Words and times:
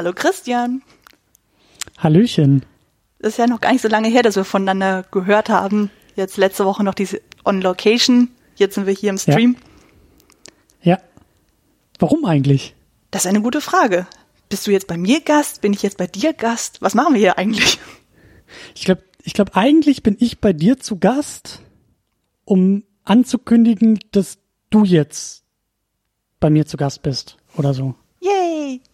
Hallo 0.00 0.14
Christian. 0.14 0.80
Hallöchen. 1.98 2.64
Das 3.18 3.34
ist 3.34 3.36
ja 3.36 3.46
noch 3.46 3.60
gar 3.60 3.70
nicht 3.70 3.82
so 3.82 3.88
lange 3.88 4.08
her, 4.08 4.22
dass 4.22 4.34
wir 4.34 4.44
voneinander 4.44 5.04
gehört 5.10 5.50
haben. 5.50 5.90
Jetzt 6.16 6.38
letzte 6.38 6.64
Woche 6.64 6.82
noch 6.82 6.94
diese 6.94 7.20
On 7.44 7.60
Location. 7.60 8.30
Jetzt 8.56 8.76
sind 8.76 8.86
wir 8.86 8.94
hier 8.94 9.10
im 9.10 9.18
Stream. 9.18 9.56
Ja. 10.80 10.92
ja. 10.94 11.00
Warum 11.98 12.24
eigentlich? 12.24 12.74
Das 13.10 13.26
ist 13.26 13.28
eine 13.28 13.42
gute 13.42 13.60
Frage. 13.60 14.06
Bist 14.48 14.66
du 14.66 14.70
jetzt 14.70 14.86
bei 14.86 14.96
mir 14.96 15.20
Gast? 15.20 15.60
Bin 15.60 15.74
ich 15.74 15.82
jetzt 15.82 15.98
bei 15.98 16.06
dir 16.06 16.32
Gast? 16.32 16.80
Was 16.80 16.94
machen 16.94 17.12
wir 17.12 17.20
hier 17.20 17.36
eigentlich? 17.36 17.78
Ich 18.74 18.86
glaube, 18.86 19.02
ich 19.22 19.34
glaube, 19.34 19.54
eigentlich 19.54 20.02
bin 20.02 20.16
ich 20.18 20.40
bei 20.40 20.54
dir 20.54 20.80
zu 20.80 20.98
Gast, 20.98 21.60
um 22.46 22.84
anzukündigen, 23.04 24.00
dass 24.12 24.38
du 24.70 24.84
jetzt 24.84 25.44
bei 26.40 26.48
mir 26.48 26.64
zu 26.64 26.78
Gast 26.78 27.02
bist 27.02 27.36
oder 27.54 27.74
so. 27.74 27.96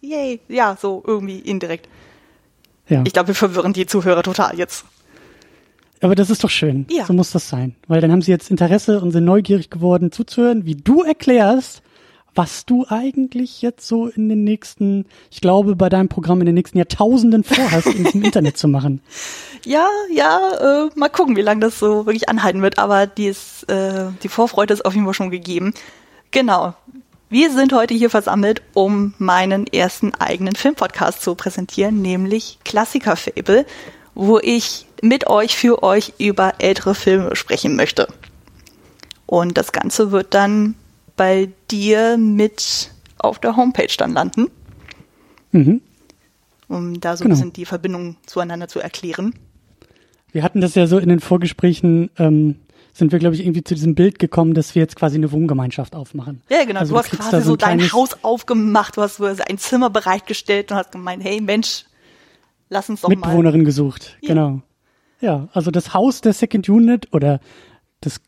Yay. 0.01 0.39
Ja, 0.47 0.77
so 0.79 1.03
irgendwie 1.05 1.39
indirekt. 1.39 1.87
Ja. 2.87 3.03
Ich 3.05 3.13
glaube, 3.13 3.29
wir 3.29 3.35
verwirren 3.35 3.73
die 3.73 3.85
Zuhörer 3.85 4.23
total 4.23 4.57
jetzt. 4.57 4.85
Aber 6.01 6.15
das 6.15 6.29
ist 6.29 6.43
doch 6.43 6.49
schön. 6.49 6.85
Ja. 6.89 7.05
So 7.05 7.13
muss 7.13 7.31
das 7.31 7.49
sein. 7.49 7.75
Weil 7.87 8.01
dann 8.01 8.11
haben 8.11 8.21
sie 8.21 8.31
jetzt 8.31 8.51
Interesse 8.51 9.01
und 9.01 9.11
sind 9.11 9.25
neugierig 9.25 9.69
geworden 9.69 10.11
zuzuhören, 10.11 10.65
wie 10.65 10.75
du 10.75 11.01
erklärst, 11.01 11.81
was 12.35 12.65
du 12.65 12.85
eigentlich 12.87 13.63
jetzt 13.63 13.87
so 13.87 14.07
in 14.07 14.29
den 14.29 14.43
nächsten, 14.43 15.05
ich 15.31 15.41
glaube, 15.41 15.75
bei 15.75 15.89
deinem 15.89 16.07
Programm 16.07 16.39
in 16.39 16.45
den 16.45 16.53
nächsten 16.53 16.77
Jahrtausenden 16.77 17.43
vorhast, 17.43 17.87
in 17.87 18.03
diesem 18.03 18.23
Internet 18.23 18.57
zu 18.57 18.67
machen. 18.67 19.01
Ja, 19.65 19.87
ja, 20.13 20.85
äh, 20.85 20.89
mal 20.95 21.09
gucken, 21.09 21.35
wie 21.35 21.41
lange 21.41 21.61
das 21.61 21.79
so 21.79 22.05
wirklich 22.05 22.29
anhalten 22.29 22.61
wird. 22.61 22.77
Aber 22.77 23.07
die, 23.07 23.25
ist, 23.25 23.67
äh, 23.69 24.11
die 24.21 24.29
Vorfreude 24.29 24.73
ist 24.73 24.85
auf 24.85 24.93
jeden 24.93 25.05
Fall 25.05 25.15
schon 25.15 25.31
gegeben. 25.31 25.73
Genau. 26.29 26.75
Wir 27.29 27.51
sind 27.51 27.73
heute 27.73 27.93
hier 27.93 28.09
versammelt, 28.09 28.61
um 28.73 29.13
meinen 29.17 29.67
ersten 29.67 30.13
eigenen 30.15 30.55
Filmpodcast 30.55 31.21
zu 31.21 31.35
präsentieren, 31.35 32.01
nämlich 32.01 32.59
Klassiker 32.63 33.17
Fable, 33.17 33.65
wo 34.15 34.39
ich 34.39 34.85
mit 35.01 35.27
euch 35.27 35.57
für 35.57 35.83
euch 35.83 36.13
über 36.19 36.53
ältere 36.59 36.95
Filme 36.95 37.35
sprechen 37.35 37.75
möchte. 37.75 38.07
Und 39.25 39.57
das 39.57 39.73
Ganze 39.73 40.11
wird 40.11 40.33
dann 40.33 40.75
bei 41.17 41.49
dir 41.69 42.17
mit 42.17 42.91
auf 43.17 43.39
der 43.39 43.57
Homepage 43.57 43.93
dann 43.97 44.13
landen. 44.13 44.47
Mhm. 45.51 45.81
Um 46.69 47.01
da 47.01 47.17
so 47.17 47.23
genau. 47.23 47.33
ein 47.33 47.37
bisschen 47.37 47.53
die 47.53 47.65
Verbindung 47.65 48.15
zueinander 48.25 48.69
zu 48.69 48.79
erklären. 48.79 49.33
Wir 50.31 50.43
hatten 50.43 50.61
das 50.61 50.75
ja 50.75 50.87
so 50.87 50.97
in 50.97 51.09
den 51.09 51.19
Vorgesprächen 51.19 52.09
ähm, 52.17 52.55
sind 52.97 53.11
wir, 53.11 53.19
glaube 53.19 53.35
ich, 53.35 53.41
irgendwie 53.41 53.63
zu 53.63 53.75
diesem 53.75 53.95
Bild 53.95 54.19
gekommen, 54.19 54.53
dass 54.53 54.75
wir 54.75 54.81
jetzt 54.81 54.95
quasi 54.95 55.17
eine 55.17 55.31
Wohngemeinschaft 55.31 55.95
aufmachen. 55.95 56.41
Ja, 56.49 56.65
genau. 56.65 56.79
Also 56.79 56.93
du 56.93 56.99
hast 56.99 57.11
quasi 57.11 57.41
so, 57.41 57.51
so 57.51 57.55
dein 57.55 57.91
Haus 57.91 58.23
aufgemacht, 58.23 58.97
du 58.97 59.01
hast 59.01 59.17
so 59.17 59.25
ein 59.25 59.57
Zimmer 59.57 59.89
bereitgestellt 59.89 60.71
und 60.71 60.77
hast 60.77 60.91
gemeint, 60.91 61.23
hey 61.23 61.41
Mensch, 61.41 61.85
lass 62.69 62.89
uns 62.89 63.01
doch 63.01 63.09
Mitbewohnerin 63.09 63.19
mal. 63.19 63.37
Mitbewohnerin 63.37 63.65
gesucht, 63.65 64.17
ja. 64.21 64.29
genau. 64.29 64.61
Ja, 65.19 65.47
also 65.53 65.71
das 65.71 65.93
Haus 65.93 66.21
der 66.21 66.33
Second 66.33 66.69
Unit 66.69 67.13
oder 67.13 67.39
das 68.01 68.21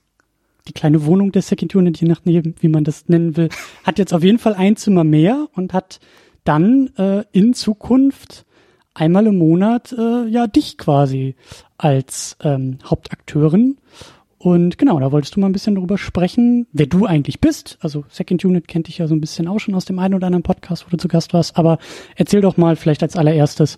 die 0.67 0.73
kleine 0.73 1.05
Wohnung 1.05 1.31
der 1.31 1.41
Second 1.41 1.73
Unit, 1.75 1.99
je 1.99 2.07
nachdem, 2.07 2.53
wie 2.59 2.67
man 2.67 2.83
das 2.83 3.07
nennen 3.07 3.35
will, 3.38 3.49
hat 3.83 3.97
jetzt 3.97 4.13
auf 4.13 4.23
jeden 4.23 4.39
Fall 4.39 4.53
ein 4.53 4.75
Zimmer 4.75 5.03
mehr 5.03 5.47
und 5.53 5.73
hat 5.73 5.99
dann 6.44 6.91
äh, 6.97 7.23
in 7.31 7.53
Zukunft 7.53 8.45
einmal 8.94 9.27
im 9.27 9.38
Monat 9.38 9.94
äh, 9.97 10.27
ja 10.27 10.47
dich 10.47 10.77
quasi 10.77 11.35
als 11.77 12.38
ähm, 12.41 12.79
Hauptakteurin 12.83 13.77
und 14.39 14.77
genau, 14.77 15.00
da 15.01 15.11
wolltest 15.11 15.35
du 15.35 15.41
mal 15.41 15.47
ein 15.47 15.51
bisschen 15.51 15.75
darüber 15.75 15.97
sprechen, 15.97 16.66
wer 16.72 16.85
du 16.85 17.05
eigentlich 17.05 17.41
bist. 17.41 17.77
Also 17.81 18.05
Second 18.09 18.45
Unit 18.45 18.69
kennt 18.69 18.88
dich 18.88 18.97
ja 18.97 19.07
so 19.07 19.13
ein 19.13 19.19
bisschen 19.19 19.50
auch 19.50 19.59
schon 19.59 19.75
aus 19.75 19.83
dem 19.83 20.00
einen 20.00 20.13
oder 20.13 20.27
anderen 20.27 20.44
Podcast, 20.44 20.85
wo 20.85 20.89
du 20.89 20.95
zu 20.95 21.09
Gast 21.09 21.33
warst. 21.33 21.57
Aber 21.57 21.77
erzähl 22.16 22.39
doch 22.39 22.55
mal 22.55 22.77
vielleicht 22.77 23.03
als 23.03 23.17
allererstes, 23.17 23.75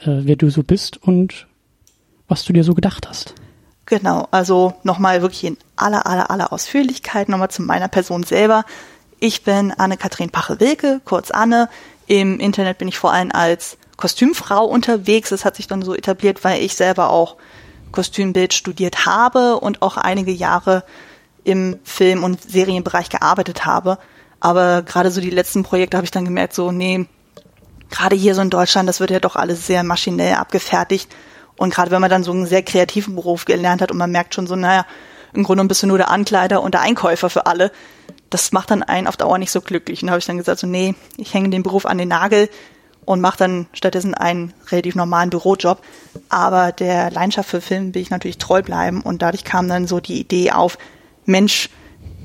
äh, 0.00 0.20
wer 0.20 0.36
du 0.36 0.50
so 0.50 0.62
bist 0.62 1.02
und 1.02 1.46
was 2.28 2.44
du 2.44 2.52
dir 2.52 2.62
so 2.62 2.74
gedacht 2.74 3.08
hast. 3.08 3.34
Genau, 3.86 4.28
also 4.32 4.74
nochmal 4.82 5.22
wirklich 5.22 5.44
in 5.44 5.56
aller, 5.76 6.06
aller, 6.06 6.30
aller 6.30 6.52
Ausführlichkeit 6.52 7.30
nochmal 7.30 7.50
zu 7.50 7.62
meiner 7.62 7.88
Person 7.88 8.22
selber. 8.22 8.64
Ich 9.18 9.44
bin 9.44 9.72
Anne-Kathrin 9.72 10.28
Pache-Wilke, 10.28 11.00
kurz 11.06 11.30
Anne. 11.30 11.70
Im 12.06 12.38
Internet 12.38 12.76
bin 12.76 12.88
ich 12.88 12.98
vor 12.98 13.14
allem 13.14 13.32
als 13.32 13.78
Kostümfrau 13.96 14.66
unterwegs. 14.66 15.30
Das 15.30 15.46
hat 15.46 15.56
sich 15.56 15.68
dann 15.68 15.80
so 15.80 15.94
etabliert, 15.94 16.44
weil 16.44 16.62
ich 16.62 16.74
selber 16.74 17.08
auch 17.08 17.36
Kostümbild 17.92 18.54
studiert 18.54 19.06
habe 19.06 19.58
und 19.58 19.82
auch 19.82 19.96
einige 19.96 20.32
Jahre 20.32 20.84
im 21.44 21.78
Film- 21.84 22.24
und 22.24 22.42
Serienbereich 22.42 23.08
gearbeitet 23.08 23.64
habe. 23.64 23.98
Aber 24.40 24.82
gerade 24.82 25.10
so 25.10 25.20
die 25.20 25.30
letzten 25.30 25.62
Projekte 25.62 25.96
habe 25.96 26.04
ich 26.04 26.10
dann 26.10 26.24
gemerkt, 26.24 26.54
so, 26.54 26.72
nee, 26.72 27.06
gerade 27.90 28.16
hier 28.16 28.34
so 28.34 28.42
in 28.42 28.50
Deutschland, 28.50 28.88
das 28.88 29.00
wird 29.00 29.10
ja 29.10 29.20
doch 29.20 29.36
alles 29.36 29.66
sehr 29.66 29.82
maschinell 29.82 30.34
abgefertigt. 30.34 31.14
Und 31.56 31.72
gerade 31.72 31.90
wenn 31.90 32.00
man 32.00 32.10
dann 32.10 32.24
so 32.24 32.32
einen 32.32 32.46
sehr 32.46 32.62
kreativen 32.62 33.14
Beruf 33.14 33.44
gelernt 33.44 33.80
hat 33.80 33.90
und 33.90 33.96
man 33.96 34.10
merkt 34.10 34.34
schon 34.34 34.46
so, 34.46 34.56
naja, 34.56 34.84
im 35.32 35.44
Grunde 35.44 35.64
bist 35.64 35.82
du 35.82 35.86
nur 35.86 35.98
der 35.98 36.10
Ankleider 36.10 36.62
und 36.62 36.74
der 36.74 36.80
Einkäufer 36.80 37.30
für 37.30 37.46
alle. 37.46 37.70
Das 38.30 38.52
macht 38.52 38.70
dann 38.70 38.82
einen 38.82 39.06
auf 39.06 39.16
Dauer 39.16 39.38
nicht 39.38 39.50
so 39.50 39.60
glücklich. 39.60 40.02
Und 40.02 40.08
da 40.08 40.12
habe 40.12 40.18
ich 40.18 40.26
dann 40.26 40.38
gesagt, 40.38 40.60
so, 40.60 40.66
nee, 40.66 40.94
ich 41.16 41.32
hänge 41.32 41.50
den 41.50 41.62
Beruf 41.62 41.86
an 41.86 41.98
den 41.98 42.08
Nagel 42.08 42.48
und 43.06 43.20
mache 43.20 43.38
dann 43.38 43.66
stattdessen 43.72 44.12
einen 44.12 44.52
relativ 44.68 44.94
normalen 44.94 45.30
Bürojob. 45.30 45.80
Aber 46.28 46.72
der 46.72 47.10
Leidenschaft 47.10 47.48
für 47.48 47.62
Film 47.62 47.94
will 47.94 48.02
ich 48.02 48.10
natürlich 48.10 48.36
treu 48.36 48.60
bleiben 48.60 49.00
und 49.00 49.22
dadurch 49.22 49.44
kam 49.44 49.68
dann 49.68 49.86
so 49.86 50.00
die 50.00 50.20
Idee 50.20 50.50
auf, 50.50 50.76
Mensch, 51.24 51.70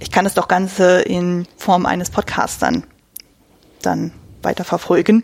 ich 0.02 0.12
kann 0.12 0.25
das 0.25 0.34
doch 0.34 0.47
Ganze 0.47 1.02
in 1.02 1.47
Form 1.56 1.86
eines 1.86 2.09
Podcasts 2.09 2.58
dann, 2.58 2.84
dann 3.81 4.12
weiter 4.41 4.64
verfolgen. 4.64 5.24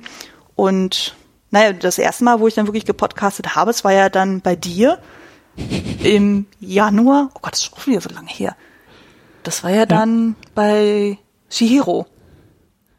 Und 0.55 1.15
naja, 1.49 1.73
das 1.73 1.97
erste 1.97 2.23
Mal, 2.23 2.39
wo 2.39 2.47
ich 2.47 2.53
dann 2.53 2.67
wirklich 2.67 2.85
gepodcastet 2.85 3.55
habe, 3.55 3.71
es 3.71 3.83
war 3.83 3.91
ja 3.91 4.09
dann 4.09 4.41
bei 4.41 4.55
dir 4.55 4.99
im 6.03 6.45
Januar. 6.59 7.29
Oh 7.33 7.39
Gott, 7.41 7.53
das 7.53 7.63
ist 7.63 7.73
auch 7.73 7.87
wieder 7.87 8.01
so 8.01 8.09
lange 8.09 8.29
her. 8.29 8.55
Das 9.43 9.63
war 9.63 9.71
ja, 9.71 9.77
ja. 9.77 9.85
dann 9.85 10.35
bei 10.53 11.17
Shihiro. 11.49 12.05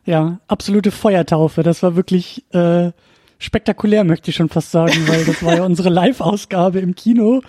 Ja, 0.08 0.41
absolute 0.48 0.91
Feuertaufe. 0.91 1.62
Das 1.62 1.82
war 1.82 1.94
wirklich 1.94 2.42
äh, 2.54 2.92
spektakulär, 3.38 4.04
möchte 4.04 4.30
ich 4.30 4.36
schon 4.36 4.48
fast 4.48 4.70
sagen, 4.70 5.06
weil 5.06 5.26
das 5.26 5.42
war 5.42 5.56
ja 5.56 5.64
unsere 5.66 5.91
Live-Ausgabe 5.91 6.78
im 6.78 6.94
Kino 6.94 7.42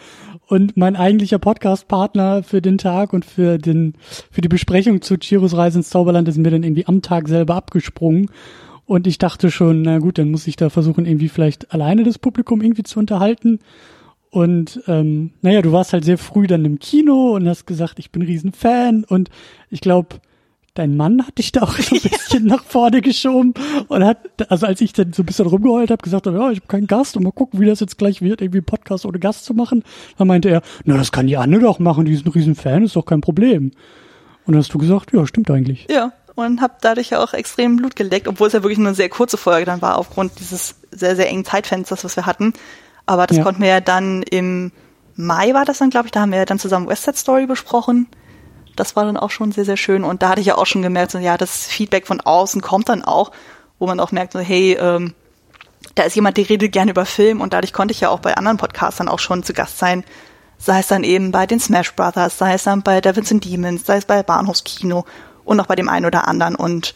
und 0.47 0.75
mein 0.75 0.97
eigentlicher 0.97 1.39
Podcast-Partner 1.39 2.43
für 2.43 2.61
den 2.61 2.77
Tag 2.77 3.13
und 3.13 3.23
für 3.23 3.59
den 3.59 3.93
für 4.29 4.41
die 4.41 4.49
Besprechung 4.49 5.01
zu 5.01 5.15
Chiros 5.17 5.55
Reise 5.55 5.79
ins 5.79 5.89
Zauberland 5.89 6.27
ist 6.27 6.37
mir 6.37 6.51
dann 6.51 6.63
irgendwie 6.63 6.85
am 6.85 7.01
Tag 7.01 7.29
selber 7.29 7.55
abgesprungen 7.55 8.29
und 8.85 9.07
ich 9.07 9.19
dachte 9.19 9.51
schon, 9.51 9.83
na 9.83 9.99
gut, 9.99 10.17
dann 10.17 10.29
muss 10.29 10.45
ich 10.45 10.57
da 10.57 10.69
versuchen, 10.69 11.05
irgendwie 11.05 11.29
vielleicht 11.29 11.73
alleine 11.73 12.03
das 12.03 12.19
Publikum 12.19 12.61
irgendwie 12.61 12.83
zu 12.83 12.99
unterhalten. 12.99 13.59
Und 14.31 14.81
ähm, 14.87 15.31
naja, 15.41 15.61
du 15.61 15.71
warst 15.71 15.93
halt 15.93 16.03
sehr 16.03 16.17
früh 16.17 16.45
dann 16.45 16.65
im 16.65 16.77
Kino 16.79 17.35
und 17.35 17.47
hast 17.47 17.67
gesagt, 17.67 17.99
ich 17.99 18.11
bin 18.11 18.21
Riesenfan 18.21 19.05
und 19.05 19.29
ich 19.69 19.79
glaube, 19.79 20.17
dein 20.73 20.95
Mann 20.95 21.25
hat 21.25 21.37
dich 21.37 21.51
da 21.51 21.61
auch 21.61 21.77
so 21.77 21.95
ein 21.95 22.01
bisschen 22.09 22.45
nach 22.45 22.63
vorne 22.63 23.01
geschoben 23.01 23.53
und 23.87 24.03
hat, 24.03 24.17
also 24.49 24.65
als 24.65 24.81
ich 24.81 24.93
dann 24.93 25.13
so 25.13 25.23
ein 25.23 25.25
bisschen 25.25 25.47
rumgeheult 25.47 25.91
habe, 25.91 26.01
gesagt 26.01 26.27
habe, 26.27 26.37
ja, 26.37 26.51
ich 26.51 26.59
habe 26.59 26.67
keinen 26.67 26.87
Gast 26.87 27.17
und 27.17 27.23
mal 27.23 27.31
gucken, 27.31 27.59
wie 27.59 27.65
das 27.65 27.79
jetzt 27.79 27.97
gleich 27.97 28.21
wird, 28.21 28.41
irgendwie 28.41 28.59
einen 28.59 28.65
Podcast 28.65 29.05
ohne 29.05 29.19
Gast 29.19 29.45
zu 29.45 29.53
machen, 29.53 29.83
dann 30.17 30.27
meinte 30.27 30.49
er, 30.49 30.61
na, 30.85 30.97
das 30.97 31.11
kann 31.11 31.27
die 31.27 31.37
Anne 31.37 31.59
doch 31.59 31.79
machen, 31.79 32.05
die 32.05 32.13
ist 32.13 32.25
ein 32.25 32.31
Riesenfan, 32.31 32.83
ist 32.83 32.95
doch 32.95 33.05
kein 33.05 33.21
Problem. 33.21 33.71
Und 34.45 34.53
dann 34.53 34.57
hast 34.57 34.73
du 34.73 34.77
gesagt, 34.77 35.13
ja, 35.13 35.25
stimmt 35.27 35.51
eigentlich. 35.51 35.87
Ja, 35.89 36.13
und 36.35 36.61
habe 36.61 36.75
dadurch 36.81 37.09
ja 37.11 37.23
auch 37.23 37.33
extrem 37.33 37.75
Blut 37.77 37.95
geleckt, 37.95 38.27
obwohl 38.27 38.47
es 38.47 38.53
ja 38.53 38.63
wirklich 38.63 38.79
nur 38.79 38.87
eine 38.87 38.95
sehr 38.95 39.09
kurze 39.09 39.37
Folge 39.37 39.65
dann 39.65 39.81
war, 39.81 39.97
aufgrund 39.97 40.39
dieses 40.39 40.75
sehr, 40.91 41.15
sehr 41.15 41.27
engen 41.27 41.45
Zeitfensters, 41.45 42.03
was 42.03 42.15
wir 42.15 42.25
hatten. 42.25 42.53
Aber 43.05 43.27
das 43.27 43.37
ja. 43.37 43.43
konnten 43.43 43.61
wir 43.61 43.69
ja 43.69 43.81
dann 43.81 44.23
im 44.23 44.71
Mai 45.15 45.53
war 45.53 45.65
das 45.65 45.79
dann, 45.79 45.89
glaube 45.89 46.07
ich, 46.07 46.11
da 46.11 46.21
haben 46.21 46.31
wir 46.31 46.39
ja 46.39 46.45
dann 46.45 46.59
zusammen 46.59 46.87
West 46.87 47.03
Side 47.03 47.17
Story 47.17 47.45
besprochen 47.45 48.07
das 48.79 48.95
war 48.95 49.05
dann 49.05 49.17
auch 49.17 49.29
schon 49.29 49.51
sehr, 49.51 49.65
sehr 49.65 49.77
schön. 49.77 50.03
Und 50.03 50.23
da 50.23 50.29
hatte 50.29 50.41
ich 50.41 50.47
ja 50.47 50.57
auch 50.57 50.65
schon 50.65 50.81
gemerkt, 50.81 51.11
so, 51.11 51.17
ja, 51.17 51.37
das 51.37 51.67
Feedback 51.67 52.07
von 52.07 52.21
außen 52.21 52.61
kommt 52.61 52.89
dann 52.89 53.03
auch, 53.03 53.31
wo 53.77 53.87
man 53.87 53.99
auch 53.99 54.11
merkt, 54.11 54.33
so, 54.33 54.39
hey, 54.39 54.77
ähm, 54.79 55.13
da 55.95 56.03
ist 56.03 56.15
jemand, 56.15 56.37
der 56.37 56.49
redet 56.49 56.71
gerne 56.71 56.91
über 56.91 57.05
Film 57.05 57.41
und 57.41 57.53
dadurch 57.53 57.73
konnte 57.73 57.93
ich 57.93 58.01
ja 58.01 58.09
auch 58.09 58.19
bei 58.19 58.35
anderen 58.35 58.57
Podcastern 58.57 59.09
auch 59.09 59.19
schon 59.19 59.43
zu 59.43 59.53
Gast 59.53 59.77
sein. 59.77 60.03
Sei 60.57 60.79
es 60.79 60.87
dann 60.87 61.03
eben 61.03 61.31
bei 61.31 61.45
den 61.45 61.59
Smash 61.59 61.93
Brothers, 61.95 62.37
sei 62.37 62.53
es 62.53 62.63
dann 62.63 62.83
bei 62.83 63.01
Devils 63.01 63.31
and 63.31 63.45
Demons, 63.45 63.85
sei 63.85 63.97
es 63.97 64.05
bei 64.05 64.23
Bahnhofskino 64.23 65.05
und 65.45 65.59
auch 65.59 65.67
bei 65.67 65.75
dem 65.75 65.89
einen 65.89 66.05
oder 66.05 66.27
anderen. 66.27 66.55
Und 66.55 66.95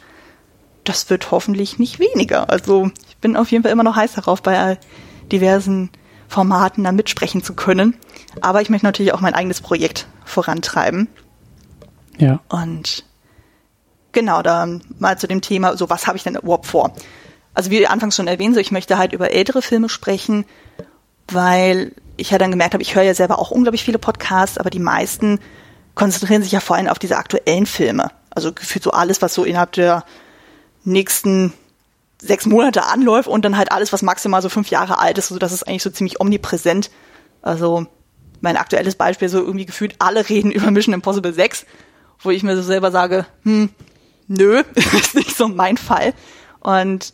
das 0.83 1.09
wird 1.09 1.31
hoffentlich 1.31 1.79
nicht 1.79 1.99
weniger. 1.99 2.49
Also 2.49 2.91
ich 3.07 3.17
bin 3.17 3.37
auf 3.37 3.51
jeden 3.51 3.63
Fall 3.63 3.71
immer 3.71 3.83
noch 3.83 3.95
heiß 3.95 4.13
darauf, 4.13 4.41
bei 4.41 4.77
diversen 5.31 5.89
Formaten 6.27 6.83
da 6.83 6.91
mitsprechen 6.91 7.43
zu 7.43 7.53
können. 7.53 7.95
Aber 8.41 8.61
ich 8.61 8.69
möchte 8.69 8.85
natürlich 8.85 9.13
auch 9.13 9.21
mein 9.21 9.33
eigenes 9.33 9.61
Projekt 9.61 10.07
vorantreiben. 10.25 11.07
Ja. 12.17 12.39
Und 12.49 13.03
genau, 14.11 14.41
da 14.41 14.67
mal 14.99 15.17
zu 15.17 15.27
dem 15.27 15.41
Thema, 15.41 15.75
so 15.77 15.89
was 15.89 16.07
habe 16.07 16.17
ich 16.17 16.23
denn 16.23 16.35
überhaupt 16.35 16.65
vor? 16.65 16.93
Also 17.53 17.69
wie 17.69 17.85
anfangs 17.87 18.15
schon 18.15 18.27
erwähnt, 18.27 18.55
so 18.55 18.61
ich 18.61 18.71
möchte 18.71 18.97
halt 18.97 19.13
über 19.13 19.31
ältere 19.31 19.61
Filme 19.61 19.89
sprechen, 19.89 20.45
weil 21.27 21.93
ich 22.17 22.31
ja 22.31 22.37
dann 22.37 22.51
gemerkt 22.51 22.73
habe, 22.73 22.83
ich 22.83 22.95
höre 22.95 23.03
ja 23.03 23.13
selber 23.13 23.39
auch 23.39 23.51
unglaublich 23.51 23.83
viele 23.83 23.99
Podcasts, 23.99 24.57
aber 24.57 24.69
die 24.69 24.79
meisten 24.79 25.39
konzentrieren 25.95 26.41
sich 26.41 26.51
ja 26.51 26.59
vor 26.59 26.75
allem 26.75 26.87
auf 26.87 26.99
diese 26.99 27.17
aktuellen 27.17 27.65
Filme. 27.65 28.11
Also 28.31 28.51
gefühlt 28.51 28.83
so 28.83 28.91
alles, 28.91 29.21
was 29.21 29.33
so 29.33 29.43
innerhalb 29.43 29.73
der 29.73 30.03
nächsten 30.83 31.53
sechs 32.19 32.45
Monate 32.45 32.85
anläuft 32.85 33.27
und 33.27 33.43
dann 33.45 33.57
halt 33.57 33.71
alles, 33.71 33.93
was 33.93 34.01
maximal 34.01 34.41
so 34.41 34.49
fünf 34.49 34.69
Jahre 34.69 34.99
alt 34.99 35.17
ist, 35.17 35.27
so 35.27 35.37
das 35.37 35.51
ist 35.51 35.67
eigentlich 35.67 35.83
so 35.83 35.89
ziemlich 35.89 36.19
omnipräsent. 36.19 36.89
Also 37.41 37.85
mein 38.41 38.57
aktuelles 38.57 38.95
Beispiel 38.95 39.29
so 39.29 39.39
irgendwie 39.39 39.65
gefühlt 39.65 39.95
alle 39.99 40.27
reden 40.29 40.51
über 40.51 40.71
Mission 40.71 40.93
Impossible 40.93 41.33
6, 41.33 41.65
wo 42.23 42.31
ich 42.31 42.43
mir 42.43 42.55
so 42.55 42.63
selber 42.63 42.91
sage, 42.91 43.25
hm, 43.43 43.69
nö, 44.27 44.63
ist 44.75 45.15
nicht 45.15 45.35
so 45.35 45.47
mein 45.47 45.77
Fall. 45.77 46.13
Und 46.59 47.13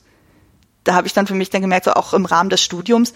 da 0.83 0.93
habe 0.93 1.07
ich 1.07 1.13
dann 1.13 1.27
für 1.27 1.35
mich 1.35 1.49
dann 1.49 1.61
gemerkt, 1.61 1.85
so 1.85 1.93
auch 1.93 2.13
im 2.13 2.25
Rahmen 2.25 2.49
des 2.49 2.61
Studiums, 2.61 3.13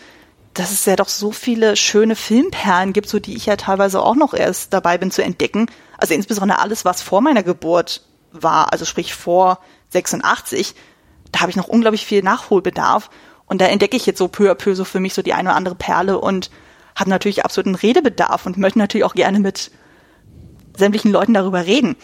dass 0.54 0.72
es 0.72 0.86
ja 0.86 0.96
doch 0.96 1.10
so 1.10 1.32
viele 1.32 1.76
schöne 1.76 2.16
Filmperlen 2.16 2.94
gibt, 2.94 3.10
so 3.10 3.20
die 3.20 3.36
ich 3.36 3.46
ja 3.48 3.56
teilweise 3.56 4.02
auch 4.02 4.16
noch 4.16 4.34
erst 4.34 4.74
dabei 4.74 4.98
bin 4.98 5.10
zu 5.10 5.24
entdecken. 5.24 5.68
Also 5.98 6.14
insbesondere 6.14 6.60
alles, 6.60 6.86
was 6.86 7.02
vor 7.02 7.22
meiner 7.22 7.44
Geburt 7.44 8.02
war, 8.32 8.72
also 8.72 8.86
sprich 8.86 9.14
vor 9.14 9.60
86, 9.90 10.76
da 11.32 11.42
habe 11.42 11.50
ich 11.50 11.56
noch 11.56 11.68
unglaublich 11.68 12.06
viel 12.06 12.22
Nachholbedarf. 12.22 13.10
Und 13.46 13.62
da 13.62 13.66
entdecke 13.66 13.98
ich 13.98 14.06
jetzt 14.06 14.20
so 14.20 14.28
peu 14.28 14.52
à 14.52 14.56
peu 14.56 14.76
so 14.76 14.86
für 14.86 15.00
mich 15.00 15.14
so 15.14 15.22
die 15.22 15.34
eine 15.34 15.50
oder 15.50 15.58
andere 15.58 15.76
Perle 15.76 16.20
und 16.20 16.50
habe 16.96 17.10
natürlich 17.10 17.44
absoluten 17.44 17.76
Redebedarf 17.76 18.46
und 18.46 18.58
möchte 18.58 18.80
natürlich 18.80 19.06
auch 19.06 19.16
gerne 19.16 19.40
mit 19.40 19.72
sämtlichen 20.78 21.12
Leuten 21.12 21.34
darüber 21.34 21.66
reden. 21.66 21.96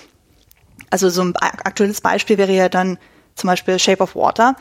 Also 0.90 1.10
so 1.10 1.22
ein 1.22 1.36
aktuelles 1.36 2.02
Beispiel 2.02 2.38
wäre 2.38 2.54
ja 2.54 2.70
dann 2.70 2.98
zum 3.36 3.48
Beispiel 3.48 3.80
Shape 3.80 4.04
of 4.04 4.16
Water. 4.16 4.56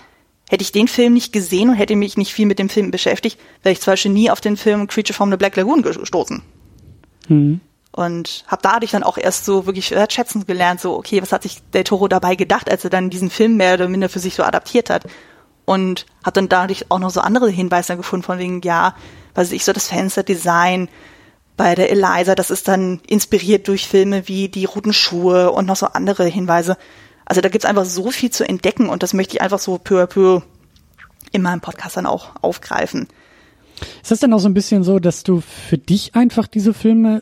Hätte 0.49 0.63
ich 0.63 0.73
den 0.73 0.89
Film 0.89 1.13
nicht 1.13 1.33
gesehen 1.33 1.71
und 1.71 1.75
hätte 1.75 1.97
mich 1.97 2.17
nicht 2.17 2.33
viel 2.33 2.47
mit 2.47 2.59
dem 2.59 2.69
Film 2.69 2.91
beschäftigt, 2.91 3.39
wäre 3.63 3.73
ich 3.73 3.81
zum 3.81 3.93
Beispiel 3.93 4.13
nie 4.13 4.31
auf 4.31 4.41
den 4.41 4.57
Film 4.57 4.87
Creature 4.87 5.15
from 5.15 5.31
the 5.31 5.37
Black 5.37 5.57
Lagoon 5.57 5.83
gestoßen. 5.83 6.43
Mhm. 7.29 7.61
Und 7.93 8.45
habe 8.47 8.63
dadurch 8.63 8.93
dann 8.93 9.03
auch 9.03 9.19
erst 9.19 9.45
so 9.45 9.67
wirklich 9.67 9.91
wertschätzen 9.91 10.47
gelernt, 10.47 10.81
so, 10.81 10.97
okay, 10.97 11.21
was 11.21 11.33
hat 11.33 11.43
sich 11.43 11.59
Del 11.75 11.85
Toro 11.85 12.09
dabei 12.09 12.35
gedacht, 12.35 12.71
als 12.71 12.85
er 12.85 12.91
dann 12.91 13.11
diesen 13.11 13.29
Film 13.29 13.57
mehr 13.57 13.75
oder 13.75 13.89
minder 13.89 14.09
für 14.09 14.21
sich 14.21 14.35
so 14.35 14.43
adaptiert 14.43 14.89
hat. 14.89 15.05
Und 15.65 16.07
habe 16.25 16.35
dann 16.35 16.49
dadurch 16.49 16.91
auch 16.91 16.99
noch 16.99 17.11
so 17.11 17.21
andere 17.21 17.51
Hinweise 17.51 17.97
gefunden, 17.97 18.25
von 18.25 18.39
wegen, 18.39 18.63
ja, 18.63 18.95
was 19.35 19.53
ich 19.53 19.65
so 19.65 19.73
das 19.73 19.89
Fensterdesign 19.89 20.89
bei 21.59 21.75
der 21.75 21.91
Eliza, 21.91 22.35
das 22.35 22.51
ist 22.51 22.69
dann 22.69 23.01
inspiriert 23.07 23.69
durch 23.69 23.87
Filme 23.87 24.29
wie 24.29 24.49
Die 24.49 24.65
Roten 24.65 24.95
Schuhe 24.95 25.51
und 25.51 25.67
noch 25.67 25.77
so 25.77 25.87
andere 25.87 26.25
Hinweise. 26.25 26.79
Also 27.27 27.43
da 27.43 27.51
gibt's 27.51 27.67
einfach 27.67 27.85
so 27.85 28.11
viel 28.11 28.31
zu 28.31 28.49
entdecken 28.49 28.89
und 28.89 29.03
das 29.03 29.13
möchte 29.13 29.35
ich 29.37 29.43
einfach 29.43 29.59
so 29.59 29.77
peu 29.77 30.03
à 30.03 30.07
peu 30.07 30.41
in 31.33 31.43
meinem 31.43 31.61
Podcast 31.61 31.99
dann 31.99 32.07
auch 32.07 32.31
aufgreifen. 32.41 33.09
Ist 34.03 34.11
das 34.11 34.21
denn 34.21 34.33
auch 34.33 34.39
so 34.39 34.49
ein 34.49 34.55
bisschen 34.55 34.83
so, 34.85 34.99
dass 34.99 35.25
du 35.25 35.41
für 35.41 35.77
dich 35.77 36.15
einfach 36.15 36.47
diese 36.47 36.73
Filme 36.73 37.21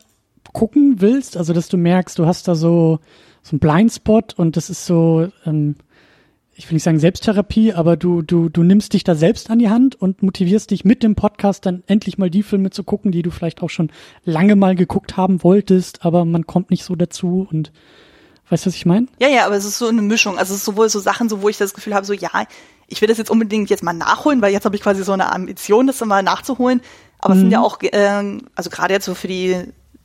gucken 0.52 1.00
willst? 1.00 1.36
Also, 1.36 1.52
dass 1.52 1.68
du 1.68 1.76
merkst, 1.76 2.18
du 2.18 2.26
hast 2.26 2.46
da 2.46 2.54
so, 2.54 3.00
so 3.42 3.52
einen 3.52 3.58
Blindspot 3.58 4.34
und 4.34 4.56
das 4.56 4.70
ist 4.70 4.86
so, 4.86 5.28
ähm, 5.44 5.76
ich 6.56 6.68
will 6.68 6.74
nicht 6.74 6.84
sagen 6.84 6.98
Selbsttherapie, 6.98 7.74
aber 7.74 7.96
du, 7.96 8.22
du, 8.22 8.48
du 8.48 8.62
nimmst 8.62 8.94
dich 8.94 9.04
da 9.04 9.14
selbst 9.14 9.50
an 9.50 9.58
die 9.58 9.68
Hand 9.68 9.94
und 9.94 10.22
motivierst 10.22 10.70
dich 10.70 10.84
mit 10.84 11.02
dem 11.02 11.14
Podcast 11.14 11.66
dann 11.66 11.82
endlich 11.86 12.16
mal 12.16 12.30
die 12.30 12.42
Filme 12.42 12.70
zu 12.70 12.82
gucken, 12.82 13.12
die 13.12 13.22
du 13.22 13.30
vielleicht 13.30 13.62
auch 13.62 13.68
schon 13.68 13.90
lange 14.24 14.56
mal 14.56 14.74
geguckt 14.74 15.18
haben 15.18 15.42
wolltest, 15.42 16.04
aber 16.04 16.24
man 16.24 16.46
kommt 16.46 16.70
nicht 16.70 16.84
so 16.84 16.96
dazu 16.96 17.46
und 17.50 17.72
weißt 18.48 18.64
du, 18.64 18.68
was 18.68 18.74
ich 18.74 18.86
meine? 18.86 19.06
Ja, 19.20 19.28
ja, 19.28 19.44
aber 19.44 19.56
es 19.56 19.66
ist 19.66 19.76
so 19.76 19.88
eine 19.88 20.00
Mischung. 20.00 20.38
Also 20.38 20.54
es 20.54 20.60
ist 20.60 20.64
sowohl 20.64 20.88
so 20.88 20.98
Sachen, 20.98 21.28
so 21.28 21.42
wo 21.42 21.50
ich 21.50 21.58
das 21.58 21.74
Gefühl 21.74 21.94
habe, 21.94 22.06
so 22.06 22.14
ja, 22.14 22.30
ich 22.88 23.02
will 23.02 23.08
das 23.08 23.18
jetzt 23.18 23.30
unbedingt 23.30 23.68
jetzt 23.68 23.82
mal 23.82 23.92
nachholen, 23.92 24.40
weil 24.40 24.52
jetzt 24.52 24.64
habe 24.64 24.76
ich 24.76 24.82
quasi 24.82 25.04
so 25.04 25.12
eine 25.12 25.32
Ambition, 25.32 25.86
das 25.86 25.98
dann 25.98 26.08
mal 26.08 26.22
nachzuholen. 26.22 26.80
Aber 27.18 27.34
mhm. 27.34 27.38
es 27.38 27.42
sind 27.42 27.50
ja 27.50 27.60
auch, 27.60 27.82
äh, 27.82 28.38
also 28.54 28.70
gerade 28.70 28.94
jetzt 28.94 29.04
so 29.04 29.14
für 29.14 29.28
die 29.28 29.56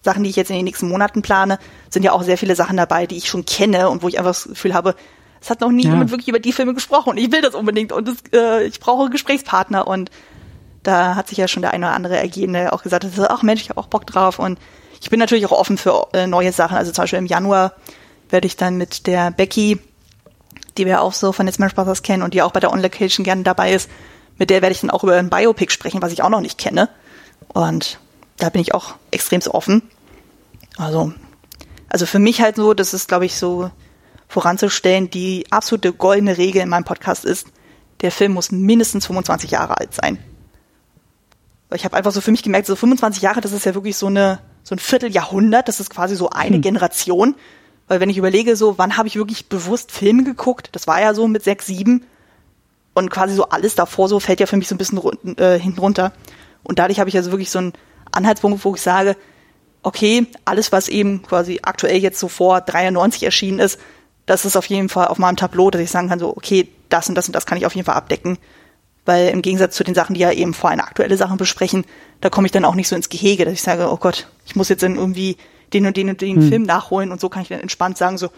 Sachen, 0.01 0.23
die 0.23 0.29
ich 0.29 0.35
jetzt 0.35 0.49
in 0.49 0.57
den 0.57 0.65
nächsten 0.65 0.89
Monaten 0.89 1.21
plane, 1.21 1.59
sind 1.89 2.03
ja 2.03 2.11
auch 2.11 2.23
sehr 2.23 2.37
viele 2.37 2.55
Sachen 2.55 2.75
dabei, 2.75 3.07
die 3.07 3.17
ich 3.17 3.29
schon 3.29 3.45
kenne 3.45 3.89
und 3.89 4.03
wo 4.03 4.09
ich 4.09 4.17
einfach 4.17 4.31
das 4.31 4.49
Gefühl 4.49 4.73
habe, 4.73 4.95
es 5.41 5.49
hat 5.49 5.61
noch 5.61 5.71
nie 5.71 5.83
ja. 5.83 5.91
jemand 5.91 6.11
wirklich 6.11 6.27
über 6.27 6.39
die 6.39 6.53
Filme 6.53 6.73
gesprochen 6.73 7.17
ich 7.17 7.31
will 7.31 7.41
das 7.41 7.55
unbedingt 7.55 7.91
und 7.91 8.07
das, 8.07 8.17
äh, 8.33 8.63
ich 8.63 8.79
brauche 8.79 9.09
Gesprächspartner 9.09 9.87
und 9.87 10.11
da 10.83 11.15
hat 11.15 11.27
sich 11.27 11.37
ja 11.37 11.47
schon 11.47 11.61
der 11.61 11.71
eine 11.71 11.87
oder 11.87 11.95
andere 11.95 12.17
ergeben, 12.17 12.53
der 12.53 12.73
auch 12.73 12.83
gesagt 12.83 13.03
hat, 13.03 13.11
ach 13.29 13.43
Mensch, 13.43 13.61
ich 13.61 13.69
habe 13.69 13.79
auch 13.79 13.87
Bock 13.87 14.07
drauf 14.07 14.39
und 14.39 14.59
ich 15.01 15.09
bin 15.09 15.19
natürlich 15.19 15.45
auch 15.45 15.51
offen 15.51 15.77
für 15.77 16.07
äh, 16.13 16.27
neue 16.27 16.51
Sachen. 16.51 16.77
Also 16.77 16.91
zum 16.91 17.03
Beispiel 17.03 17.19
im 17.19 17.25
Januar 17.25 17.73
werde 18.29 18.47
ich 18.47 18.55
dann 18.55 18.77
mit 18.77 19.07
der 19.07 19.31
Becky, 19.31 19.79
die 20.77 20.85
wir 20.85 21.01
auch 21.01 21.13
so 21.13 21.31
von 21.31 21.45
den 21.45 21.53
Smash 21.53 21.75
Brothers 21.75 22.03
kennen 22.03 22.23
und 22.23 22.33
die 22.33 22.41
auch 22.41 22.51
bei 22.51 22.59
der 22.59 22.71
On-Location 22.71 23.23
gerne 23.23 23.43
dabei 23.43 23.73
ist, 23.73 23.89
mit 24.37 24.49
der 24.49 24.61
werde 24.61 24.73
ich 24.73 24.81
dann 24.81 24.89
auch 24.89 25.03
über 25.03 25.17
ein 25.17 25.29
Biopic 25.29 25.71
sprechen, 25.71 26.01
was 26.01 26.13
ich 26.13 26.23
auch 26.23 26.29
noch 26.29 26.41
nicht 26.41 26.57
kenne. 26.57 26.89
Und 27.49 27.99
da 28.37 28.49
bin 28.49 28.61
ich 28.61 28.73
auch 28.73 28.95
extrem 29.11 29.41
offen. 29.41 29.83
Also, 30.77 31.13
also 31.89 32.05
für 32.05 32.19
mich 32.19 32.41
halt 32.41 32.55
so, 32.55 32.73
das 32.73 32.93
ist, 32.93 33.07
glaube 33.07 33.25
ich, 33.25 33.35
so 33.35 33.69
voranzustellen, 34.31 35.09
die 35.09 35.45
absolute 35.51 35.93
goldene 35.93 36.37
Regel 36.37 36.61
in 36.61 36.69
meinem 36.69 36.85
Podcast 36.85 37.25
ist, 37.25 37.47
der 38.01 38.11
Film 38.11 38.33
muss 38.33 38.51
mindestens 38.51 39.05
25 39.05 39.51
Jahre 39.51 39.77
alt 39.77 39.93
sein. 39.93 40.17
Ich 41.73 41.85
habe 41.85 41.95
einfach 41.95 42.11
so 42.11 42.21
für 42.21 42.31
mich 42.31 42.43
gemerkt, 42.43 42.67
so 42.67 42.75
25 42.75 43.21
Jahre, 43.21 43.41
das 43.41 43.51
ist 43.51 43.65
ja 43.65 43.75
wirklich 43.75 43.95
so 43.95 44.07
eine 44.07 44.39
so 44.63 44.75
ein 44.75 44.79
Vierteljahrhundert, 44.79 45.67
das 45.67 45.79
ist 45.79 45.89
quasi 45.89 46.15
so 46.15 46.29
eine 46.29 46.55
hm. 46.55 46.61
Generation. 46.61 47.35
Weil 47.87 47.99
wenn 47.99 48.09
ich 48.09 48.17
überlege, 48.17 48.55
so 48.55 48.77
wann 48.77 48.95
habe 48.95 49.07
ich 49.07 49.15
wirklich 49.15 49.49
bewusst 49.49 49.91
Filme 49.91 50.23
geguckt, 50.23 50.69
das 50.71 50.87
war 50.87 51.01
ja 51.01 51.13
so 51.13 51.27
mit 51.27 51.43
sechs, 51.43 51.65
sieben 51.65 52.05
und 52.93 53.09
quasi 53.09 53.35
so 53.35 53.49
alles 53.49 53.75
davor 53.75 54.07
so 54.07 54.19
fällt 54.19 54.39
ja 54.39 54.45
für 54.45 54.57
mich 54.57 54.67
so 54.67 54.75
ein 54.75 54.77
bisschen 54.77 54.99
äh, 55.37 55.59
hinten 55.59 55.79
runter. 55.79 56.13
Und 56.63 56.79
dadurch 56.79 56.99
habe 56.99 57.09
ich 57.09 57.17
also 57.17 57.31
wirklich 57.31 57.49
so 57.49 57.59
einen 57.59 57.73
Anhaltspunkt, 58.11 58.63
wo 58.63 58.75
ich 58.75 58.81
sage, 58.81 59.17
okay, 59.83 60.27
alles, 60.45 60.71
was 60.71 60.89
eben 60.89 61.23
quasi 61.23 61.59
aktuell 61.63 61.97
jetzt 61.97 62.19
so 62.19 62.27
vor 62.27 62.61
93 62.61 63.23
erschienen 63.23 63.59
ist, 63.59 63.79
das 64.31 64.45
ist 64.45 64.55
auf 64.55 64.65
jeden 64.67 64.87
Fall 64.87 65.09
auf 65.09 65.17
meinem 65.17 65.35
Tableau, 65.35 65.69
dass 65.71 65.81
ich 65.81 65.91
sagen 65.91 66.07
kann, 66.07 66.17
so, 66.17 66.29
okay, 66.29 66.69
das 66.87 67.09
und 67.09 67.15
das 67.15 67.27
und 67.27 67.35
das 67.35 67.45
kann 67.45 67.57
ich 67.57 67.65
auf 67.65 67.75
jeden 67.75 67.85
Fall 67.85 67.95
abdecken. 67.95 68.37
Weil 69.03 69.27
im 69.27 69.41
Gegensatz 69.41 69.75
zu 69.75 69.83
den 69.83 69.93
Sachen, 69.93 70.13
die 70.13 70.21
ja 70.21 70.31
eben 70.31 70.53
vor 70.53 70.69
allem 70.69 70.79
aktuelle 70.79 71.17
Sachen 71.17 71.35
besprechen, 71.35 71.83
da 72.21 72.29
komme 72.29 72.45
ich 72.45 72.53
dann 72.53 72.63
auch 72.63 72.75
nicht 72.75 72.87
so 72.87 72.95
ins 72.95 73.09
Gehege, 73.09 73.43
dass 73.43 73.53
ich 73.53 73.61
sage, 73.61 73.91
oh 73.91 73.97
Gott, 73.97 74.27
ich 74.45 74.55
muss 74.55 74.69
jetzt 74.69 74.83
dann 74.83 74.95
irgendwie 74.95 75.35
den 75.73 75.85
und 75.85 75.97
den 75.97 76.07
und 76.07 76.21
den 76.21 76.37
hm. 76.37 76.47
Film 76.47 76.63
nachholen 76.63 77.11
und 77.11 77.19
so 77.19 77.27
kann 77.27 77.41
ich 77.41 77.49
dann 77.49 77.59
entspannt 77.59 77.97
sagen, 77.97 78.17
so, 78.17 78.29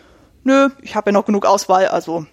nö, 0.44 0.70
ich 0.82 0.96
habe 0.96 1.12
ja 1.12 1.14
noch 1.14 1.26
genug 1.26 1.46
Auswahl, 1.46 1.88
also. 1.88 2.26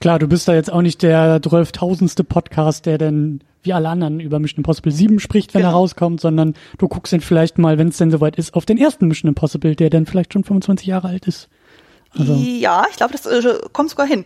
Klar, 0.00 0.18
du 0.18 0.26
bist 0.26 0.48
da 0.48 0.54
jetzt 0.54 0.72
auch 0.72 0.82
nicht 0.82 1.02
der 1.02 1.40
12.000. 1.40 2.24
Podcast, 2.24 2.86
der 2.86 2.98
dann 2.98 3.40
wie 3.62 3.72
alle 3.72 3.88
anderen 3.88 4.18
über 4.18 4.40
Mission 4.40 4.58
Impossible 4.58 4.90
7 4.90 5.20
spricht, 5.20 5.54
wenn 5.54 5.60
genau. 5.60 5.74
er 5.74 5.76
rauskommt, 5.76 6.20
sondern 6.20 6.54
du 6.78 6.88
guckst 6.88 7.12
ihn 7.12 7.20
vielleicht 7.20 7.56
mal, 7.56 7.78
wenn 7.78 7.88
es 7.88 7.98
denn 7.98 8.10
soweit 8.10 8.34
ist, 8.34 8.54
auf 8.54 8.66
den 8.66 8.78
ersten 8.78 9.06
Mission 9.06 9.28
Impossible, 9.28 9.76
der 9.76 9.90
dann 9.90 10.06
vielleicht 10.06 10.32
schon 10.32 10.42
25 10.42 10.88
Jahre 10.88 11.06
alt 11.06 11.28
ist. 11.28 11.48
Also, 12.18 12.34
ja, 12.34 12.84
ich 12.90 12.96
glaube, 12.96 13.12
das 13.12 13.26
äh, 13.26 13.58
kommt 13.72 13.90
sogar 13.90 14.06
hin. 14.06 14.24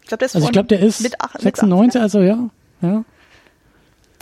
Ich 0.00 0.08
glaube, 0.08 0.18
der 0.18 0.26
ist, 0.26 0.36
also 0.36 0.46
ich 0.46 0.52
glaub, 0.52 0.68
der 0.68 0.80
ist 0.80 1.00
mit 1.00 1.20
8, 1.20 1.40
96, 1.40 1.94
mit 1.94 1.96
8, 1.96 2.02
also 2.02 2.20
ja. 2.20 2.48
ja. 2.80 3.04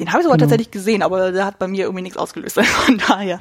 Den 0.01 0.09
habe 0.09 0.19
ich 0.19 0.25
sogar 0.25 0.39
genau. 0.39 0.39
tatsächlich 0.39 0.71
gesehen, 0.71 1.03
aber 1.03 1.31
der 1.31 1.45
hat 1.45 1.59
bei 1.59 1.69
mir 1.69 1.85
irgendwie 1.85 2.03
nichts 2.03 2.17
ausgelöst. 2.17 2.59
Von 2.65 2.99
daher. 2.99 3.41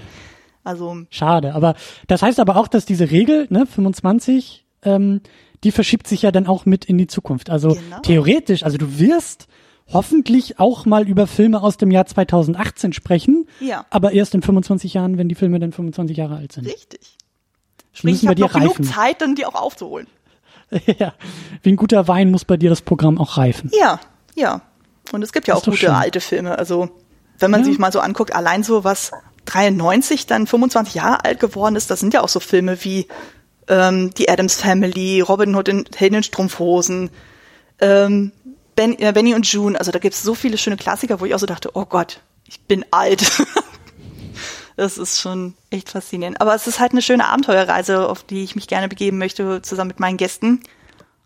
Also. 0.63 0.98
Schade, 1.10 1.56
aber 1.56 1.75
das 2.08 2.22
heißt 2.22 2.39
aber 2.39 2.56
auch, 2.58 2.68
dass 2.68 2.86
diese 2.86 3.12
Regel, 3.12 3.48
ne, 3.50 3.65
25, 3.65 4.65
ähm, 4.84 5.22
die 5.63 5.72
verschiebt 5.72 6.08
sich 6.08 6.22
ja 6.22 6.32
dann 6.32 6.48
auch 6.48 6.65
mit 6.65 6.86
in 6.86 6.98
die 6.98 7.08
Zukunft. 7.08 7.50
Also 7.50 7.70
genau. 7.70 8.00
theoretisch, 8.01 8.63
also 8.63 8.77
du 8.77 9.00
wirst 9.00 9.48
hoffentlich 9.92 10.60
auch 10.60 10.86
mal 10.86 11.08
über 11.08 11.27
Filme 11.27 11.62
aus 11.62 11.77
dem 11.77 11.92
Jahr 11.92 12.06
2018 12.06 12.94
sprechen, 12.94 13.48
ja. 13.60 13.86
aber 13.89 14.12
erst 14.12 14.36
in 14.36 14.42
25 14.42 14.94
Jahren, 14.94 15.18
wenn 15.18 15.27
die 15.27 15.36
Filme 15.36 15.60
dann 15.60 15.72
25 15.72 16.15
Jahre 16.15 16.38
alt 16.38 16.53
sind. 16.53 16.65
Richtig. 16.65 17.18
Sprich, 17.93 18.23
ich 18.23 18.27
habe 18.27 18.41
noch 18.41 18.55
reifen. 18.55 18.73
genug 18.73 18.85
Zeit, 18.93 19.21
dann 19.21 19.35
die 19.35 19.45
auch 19.45 19.55
aufzuholen. 19.55 20.07
ja, 21.00 21.13
wie 21.62 21.71
ein 21.71 21.75
guter 21.75 22.07
Wein 22.07 22.31
muss 22.31 22.45
bei 22.45 22.57
dir 22.57 22.69
das 22.69 22.81
Programm 22.81 23.19
auch 23.19 23.38
reifen. 23.38 23.71
Ja, 23.73 24.00
ja. 24.35 24.62
Und 25.12 25.21
es 25.21 25.31
gibt 25.31 25.47
ja 25.47 25.55
auch 25.55 25.63
gute 25.63 25.77
schön. 25.77 25.89
alte 25.89 26.21
Filme. 26.21 26.57
Also 26.57 26.89
wenn 27.38 27.51
man 27.51 27.62
ja. 27.62 27.65
sich 27.65 27.77
mal 27.77 27.91
so 27.91 28.00
anguckt, 28.00 28.33
allein 28.33 28.63
so 28.63 28.83
was 28.83 29.12
93 29.45 30.25
dann 30.25 30.47
25 30.47 30.95
Jahre 30.95 31.25
alt 31.25 31.39
geworden 31.39 31.75
ist, 31.75 31.91
das 31.91 32.00
sind 32.00 32.13
ja 32.13 32.21
auch 32.21 32.29
so 32.29 32.39
Filme 32.39 32.83
wie 32.83 33.07
ähm, 33.67 34.13
die 34.15 34.29
Adams 34.29 34.55
Family, 34.55 35.21
Robin 35.21 35.55
Hood 35.55 35.67
in 35.67 35.85
Helden 35.95 36.23
Strumpfhosen, 36.23 37.09
ähm, 37.79 38.31
ben, 38.75 38.97
äh, 39.00 39.12
Benny 39.13 39.35
und 39.35 39.45
June. 39.51 39.77
Also 39.77 39.91
da 39.91 40.00
gibt 40.00 40.15
es 40.15 40.23
so 40.23 40.33
viele 40.35 40.57
schöne 40.57 40.77
Klassiker, 40.77 41.19
wo 41.19 41.25
ich 41.25 41.35
auch 41.35 41.39
so 41.39 41.45
dachte, 41.45 41.71
oh 41.73 41.85
Gott, 41.85 42.21
ich 42.47 42.59
bin 42.62 42.85
alt. 42.91 43.23
das 44.75 44.98
ist 44.98 45.20
schon 45.20 45.53
echt 45.70 45.89
faszinierend. 45.89 46.42
Aber 46.42 46.56
es 46.56 46.68
ist 46.68 46.80
halt 46.80 46.92
eine 46.92 47.01
schöne 47.01 47.25
Abenteuerreise, 47.25 48.08
auf 48.10 48.24
die 48.24 48.44
ich 48.44 48.56
mich 48.56 48.68
gerne 48.68 48.88
begeben 48.88 49.18
möchte, 49.18 49.62
zusammen 49.62 49.89
mit 49.89 50.00
meinen 50.00 50.18
Gästen. 50.18 50.62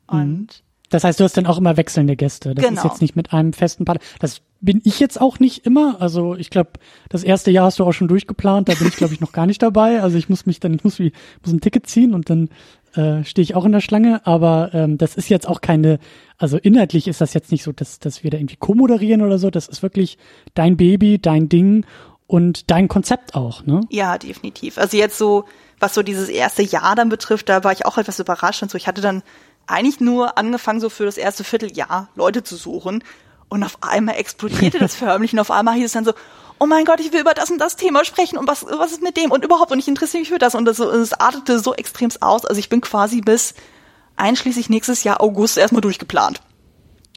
Und 0.08 0.28
mhm. 0.28 0.48
Das 0.90 1.04
heißt, 1.04 1.20
du 1.20 1.24
hast 1.24 1.36
dann 1.36 1.48
auch 1.48 1.58
immer 1.58 1.76
wechselnde 1.76 2.16
Gäste. 2.16 2.56
Das 2.56 2.66
genau. 2.66 2.82
ist 2.82 2.86
jetzt 2.86 3.02
nicht 3.02 3.16
mit 3.16 3.34
einem 3.34 3.54
festen 3.54 3.84
Partner. 3.84 4.04
Das 4.20 4.42
bin 4.62 4.82
ich 4.86 5.00
jetzt 5.00 5.20
auch 5.20 5.40
nicht 5.40 5.66
immer. 5.66 6.02
Also 6.02 6.36
ich 6.36 6.50
glaube, 6.50 6.72
das 7.10 7.24
erste 7.24 7.52
Jahr 7.52 7.66
hast 7.66 7.80
du 7.80 7.84
auch 7.84 7.92
schon 7.92 8.08
durchgeplant. 8.08 8.70
Da 8.70 8.74
bin 8.74 8.88
ich, 8.88 8.96
glaube 8.96 9.14
ich, 9.14 9.20
noch 9.20 9.34
gar 9.34 9.46
nicht 9.46 9.62
dabei. 9.62 10.02
Also 10.02 10.18
ich 10.18 10.30
muss 10.30 10.46
mich 10.46 10.60
dann, 10.60 10.74
ich 10.74 10.84
muss, 10.84 10.98
wie, 11.00 11.12
muss 11.44 11.54
ein 11.54 11.62
Ticket 11.62 11.88
ziehen 11.88 12.14
und 12.14 12.30
dann 12.30 12.50
äh, 12.96 13.24
stehe 13.26 13.44
ich 13.44 13.54
auch 13.54 13.66
in 13.66 13.74
der 13.74 13.82
Schlange. 13.82 14.26
Aber 14.26 14.72
ähm, 14.74 14.98
das 14.98 15.16
ist 15.16 15.30
jetzt 15.30 15.48
auch 15.48 15.60
keine, 15.60 16.00
also 16.38 16.58
inhaltlich 16.58 17.08
ist 17.08 17.20
das 17.20 17.34
jetzt 17.34 17.52
nicht 17.52 17.64
so, 17.64 17.74
dass, 17.74 18.00
dass 18.00 18.24
wir 18.24 18.32
da 18.32 18.38
irgendwie 18.38 18.56
co-moderieren 18.56 19.22
oder 19.22 19.40
so. 19.40 19.50
Das 19.50 19.68
ist 19.68 19.84
wirklich 19.84 20.18
dein 20.54 20.78
Baby, 20.78 21.20
dein 21.20 21.50
Ding 21.50 21.86
und 22.28 22.70
dein 22.70 22.90
Konzept 22.90 23.36
auch, 23.36 23.66
ne? 23.66 23.82
Ja, 23.90 24.18
definitiv. 24.18 24.78
Also 24.78 24.98
jetzt 24.98 25.18
so, 25.18 25.46
was 25.80 25.94
so 25.94 26.04
dieses 26.04 26.28
erste 26.28 26.62
Jahr 26.62 26.96
dann 26.96 27.10
betrifft, 27.10 27.50
da 27.50 27.64
war 27.64 27.72
ich 27.72 27.86
auch 27.86 27.98
etwas 27.98 28.20
überrascht 28.20 28.62
und 28.62 28.70
so. 28.70 28.78
Ich 28.78 28.88
hatte 28.88 29.02
dann 29.02 29.24
eigentlich 29.66 30.00
nur 30.00 30.38
angefangen, 30.38 30.82
so 30.82 30.90
für 30.90 31.06
das 31.06 31.18
erste 31.18 31.44
Vierteljahr 31.44 32.10
Leute 32.16 32.44
zu 32.44 32.56
suchen. 32.56 33.04
Und 33.50 33.64
auf 33.64 33.78
einmal 33.82 34.16
explodierte 34.16 34.78
das 34.78 34.96
förmlich 34.98 35.32
und 35.32 35.40
auf 35.40 35.52
einmal 35.52 35.76
hieß 35.76 35.86
es 35.86 35.92
dann 35.94 36.04
so, 36.04 36.14
oh 36.60 36.66
mein 36.66 36.84
Gott, 36.84 37.00
ich 37.00 37.14
will 37.14 37.22
über 37.22 37.34
das 37.34 37.50
und 37.50 37.60
das 37.60 37.78
Thema 37.78 38.04
sprechen 38.04 38.38
und 38.38 38.48
was, 38.48 38.66
was 38.66 38.92
ist 38.92 39.02
mit 39.02 39.16
dem 39.16 39.32
und 39.32 39.46
überhaupt 39.46 39.72
und 39.72 39.80
ich 39.80 39.88
interessiere 39.88 40.22
mich 40.22 40.30
für 40.30 40.40
das 40.40 40.54
und 40.56 40.66
das, 40.66 40.78
das 40.78 41.14
artete 41.14 41.60
so 41.60 41.74
extremst 41.74 42.22
aus. 42.22 42.46
Also 42.46 42.60
ich 42.60 42.68
bin 42.68 42.82
quasi 42.82 43.22
bis 43.22 43.54
einschließlich 44.18 44.70
nächstes 44.70 45.04
Jahr 45.04 45.22
August 45.22 45.58
erstmal 45.58 45.82
durchgeplant. 45.82 46.42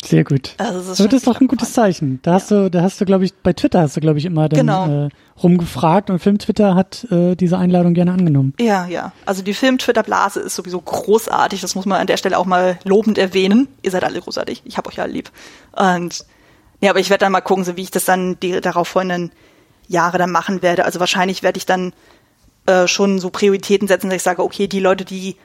Sehr 0.05 0.25
gut. 0.25 0.55
Also 0.57 0.79
das 0.79 0.99
ist, 0.99 1.07
das 1.07 1.13
ist 1.13 1.27
doch 1.27 1.41
ein 1.41 1.47
gutes 1.47 1.75
Zeichen. 1.75 2.21
Da 2.23 2.35
hast 2.35 2.51
du, 2.51 2.71
da 2.71 2.83
hast 2.83 3.01
du, 3.01 3.05
glaube 3.05 3.25
ich, 3.25 3.35
bei 3.35 3.53
Twitter 3.53 3.83
hast 3.83 3.97
du, 3.97 4.01
glaube 4.01 4.19
ich, 4.19 4.25
immer 4.25 4.49
dann 4.49 4.61
genau. 4.61 5.07
äh, 5.07 5.09
rumgefragt 5.43 6.09
und 6.09 6.19
Film 6.21 6.39
Twitter 6.39 6.75
hat 6.75 7.07
äh, 7.11 7.35
diese 7.37 7.59
Einladung 7.59 7.93
gerne 7.93 8.13
angenommen. 8.13 8.55
Ja, 8.59 8.87
ja. 8.87 9.13
Also 9.27 9.43
die 9.43 9.53
Film 9.53 9.77
Twitter 9.77 10.03
Blase 10.03 10.41
ist 10.41 10.55
sowieso 10.55 10.81
großartig. 10.81 11.61
Das 11.61 11.75
muss 11.75 11.85
man 11.85 12.01
an 12.01 12.07
der 12.07 12.17
Stelle 12.17 12.39
auch 12.39 12.47
mal 12.47 12.79
lobend 12.85 13.19
erwähnen. 13.19 13.69
Ihr 13.83 13.91
seid 13.91 14.05
alle 14.05 14.21
großartig. 14.21 14.63
Ich 14.65 14.79
hab 14.79 14.89
euch 14.89 14.97
ja 14.97 15.05
lieb. 15.05 15.31
Und 15.73 16.25
ja, 16.81 16.91
aber 16.91 17.01
ich 17.01 17.11
werde 17.11 17.25
dann 17.27 17.33
mal 17.33 17.43
gucken, 17.43 17.65
so 17.65 17.77
wie 17.77 17.83
ich 17.83 17.91
das 17.91 18.07
dann 18.07 18.41
die 18.41 18.59
darauf 18.61 18.89
folgenden 18.89 19.33
Jahre 19.87 20.17
dann 20.17 20.31
machen 20.31 20.63
werde. 20.63 20.87
Also 20.87 20.99
wahrscheinlich 20.99 21.43
werde 21.43 21.59
ich 21.59 21.67
dann 21.67 21.93
äh, 22.67 22.87
schon 22.87 23.19
so 23.19 23.29
Prioritäten 23.29 23.87
setzen, 23.87 24.09
dass 24.09 24.17
ich 24.17 24.23
sage, 24.23 24.43
okay, 24.43 24.67
die 24.67 24.81
Leute, 24.81 25.05
die 25.05 25.37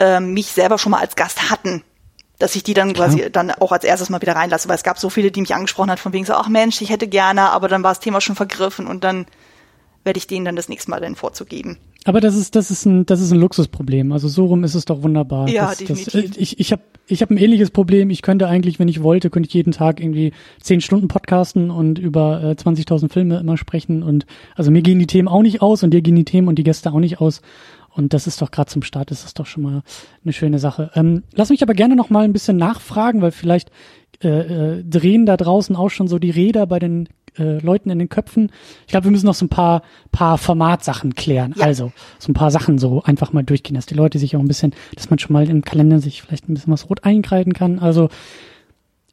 äh, 0.00 0.20
mich 0.20 0.48
selber 0.48 0.76
schon 0.76 0.90
mal 0.90 1.00
als 1.00 1.16
Gast 1.16 1.50
hatten, 1.50 1.82
dass 2.38 2.54
ich 2.54 2.62
die 2.62 2.74
dann 2.74 2.92
quasi 2.92 3.30
dann 3.30 3.50
auch 3.50 3.72
als 3.72 3.84
erstes 3.84 4.10
mal 4.10 4.20
wieder 4.20 4.36
reinlasse, 4.36 4.68
weil 4.68 4.76
es 4.76 4.82
gab 4.82 4.98
so 4.98 5.10
viele, 5.10 5.30
die 5.30 5.40
mich 5.40 5.54
angesprochen 5.54 5.90
hat, 5.90 6.00
von 6.00 6.12
wegen 6.12 6.24
so, 6.24 6.34
ach 6.34 6.48
Mensch, 6.48 6.80
ich 6.82 6.90
hätte 6.90 7.08
gerne, 7.08 7.50
aber 7.50 7.68
dann 7.68 7.82
war 7.82 7.90
das 7.90 8.00
Thema 8.00 8.20
schon 8.20 8.36
vergriffen 8.36 8.86
und 8.86 9.04
dann 9.04 9.26
werde 10.04 10.18
ich 10.18 10.26
denen 10.26 10.44
dann 10.44 10.56
das 10.56 10.68
nächste 10.68 10.90
Mal 10.90 11.00
dann 11.00 11.16
vorzugeben. 11.16 11.78
Aber 12.04 12.20
das 12.20 12.36
ist, 12.36 12.54
das 12.54 12.70
ist 12.70 12.86
ein, 12.86 13.04
das 13.04 13.20
ist 13.20 13.32
ein 13.32 13.40
Luxusproblem. 13.40 14.12
Also 14.12 14.28
so 14.28 14.46
rum 14.46 14.62
ist 14.62 14.76
es 14.76 14.84
doch 14.84 15.02
wunderbar. 15.02 15.48
Ja, 15.48 15.70
das, 15.70 15.78
definitiv. 15.78 16.28
Das, 16.28 16.36
ich 16.36 16.60
ich 16.60 16.70
habe 16.70 16.82
ich 17.08 17.20
hab 17.20 17.30
ein 17.30 17.36
ähnliches 17.36 17.70
Problem. 17.72 18.10
Ich 18.10 18.22
könnte 18.22 18.46
eigentlich, 18.46 18.78
wenn 18.78 18.86
ich 18.86 19.02
wollte, 19.02 19.28
könnte 19.28 19.48
ich 19.48 19.54
jeden 19.54 19.72
Tag 19.72 19.98
irgendwie 20.00 20.32
zehn 20.60 20.80
Stunden 20.80 21.08
podcasten 21.08 21.70
und 21.70 21.98
über 21.98 22.42
äh, 22.44 22.52
20.000 22.52 23.12
Filme 23.12 23.40
immer 23.40 23.56
sprechen. 23.56 24.04
Und 24.04 24.26
also 24.54 24.70
mir 24.70 24.82
gehen 24.82 25.00
die 25.00 25.08
Themen 25.08 25.26
auch 25.26 25.42
nicht 25.42 25.62
aus 25.62 25.82
und 25.82 25.90
dir 25.90 26.00
gehen 26.00 26.14
die 26.14 26.24
Themen 26.24 26.46
und 26.46 26.56
die 26.56 26.64
Gäste 26.64 26.92
auch 26.92 27.00
nicht 27.00 27.20
aus. 27.20 27.42
Und 27.96 28.12
das 28.12 28.26
ist 28.26 28.42
doch 28.42 28.50
gerade 28.50 28.70
zum 28.70 28.82
Start, 28.82 29.10
ist 29.10 29.24
das 29.24 29.32
doch 29.32 29.46
schon 29.46 29.62
mal 29.62 29.82
eine 30.22 30.32
schöne 30.34 30.58
Sache. 30.58 30.90
Ähm, 30.94 31.22
lass 31.32 31.48
mich 31.48 31.62
aber 31.62 31.72
gerne 31.72 31.96
noch 31.96 32.10
mal 32.10 32.24
ein 32.24 32.34
bisschen 32.34 32.58
nachfragen, 32.58 33.22
weil 33.22 33.30
vielleicht 33.30 33.70
äh, 34.22 34.28
äh, 34.78 34.84
drehen 34.84 35.24
da 35.24 35.36
draußen 35.36 35.74
auch 35.74 35.88
schon 35.88 36.06
so 36.06 36.18
die 36.18 36.30
Räder 36.30 36.66
bei 36.66 36.78
den 36.78 37.08
äh, 37.38 37.58
Leuten 37.58 37.88
in 37.88 37.98
den 37.98 38.10
Köpfen. 38.10 38.52
Ich 38.82 38.88
glaube, 38.88 39.04
wir 39.04 39.10
müssen 39.12 39.24
noch 39.24 39.34
so 39.34 39.46
ein 39.46 39.50
paar, 39.50 39.82
paar 40.12 40.36
Formatsachen 40.36 41.14
klären. 41.14 41.54
Ja. 41.56 41.64
Also 41.64 41.90
so 42.18 42.30
ein 42.30 42.34
paar 42.34 42.50
Sachen 42.50 42.78
so 42.78 43.02
einfach 43.02 43.32
mal 43.32 43.44
durchgehen, 43.44 43.74
dass 43.74 43.86
die 43.86 43.94
Leute 43.94 44.18
sich 44.18 44.36
auch 44.36 44.40
ein 44.40 44.48
bisschen, 44.48 44.74
dass 44.94 45.08
man 45.08 45.18
schon 45.18 45.32
mal 45.32 45.48
im 45.48 45.62
Kalender 45.62 45.98
sich 45.98 46.20
vielleicht 46.20 46.50
ein 46.50 46.54
bisschen 46.54 46.72
was 46.74 46.90
rot 46.90 47.04
einkreiden 47.04 47.54
kann. 47.54 47.78
Also 47.78 48.10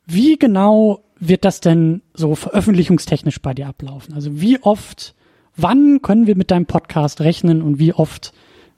wie 0.06 0.38
genau 0.38 1.04
wird 1.20 1.46
das 1.46 1.62
denn 1.62 2.02
so 2.14 2.36
veröffentlichungstechnisch 2.36 3.42
bei 3.42 3.54
dir 3.54 3.68
ablaufen? 3.68 4.14
Also 4.14 4.42
wie 4.42 4.62
oft, 4.62 5.16
wann 5.56 6.02
können 6.02 6.28
wir 6.28 6.36
mit 6.36 6.52
deinem 6.52 6.66
Podcast 6.66 7.22
rechnen 7.22 7.62
und 7.62 7.80
wie 7.80 7.94
oft 7.94 8.34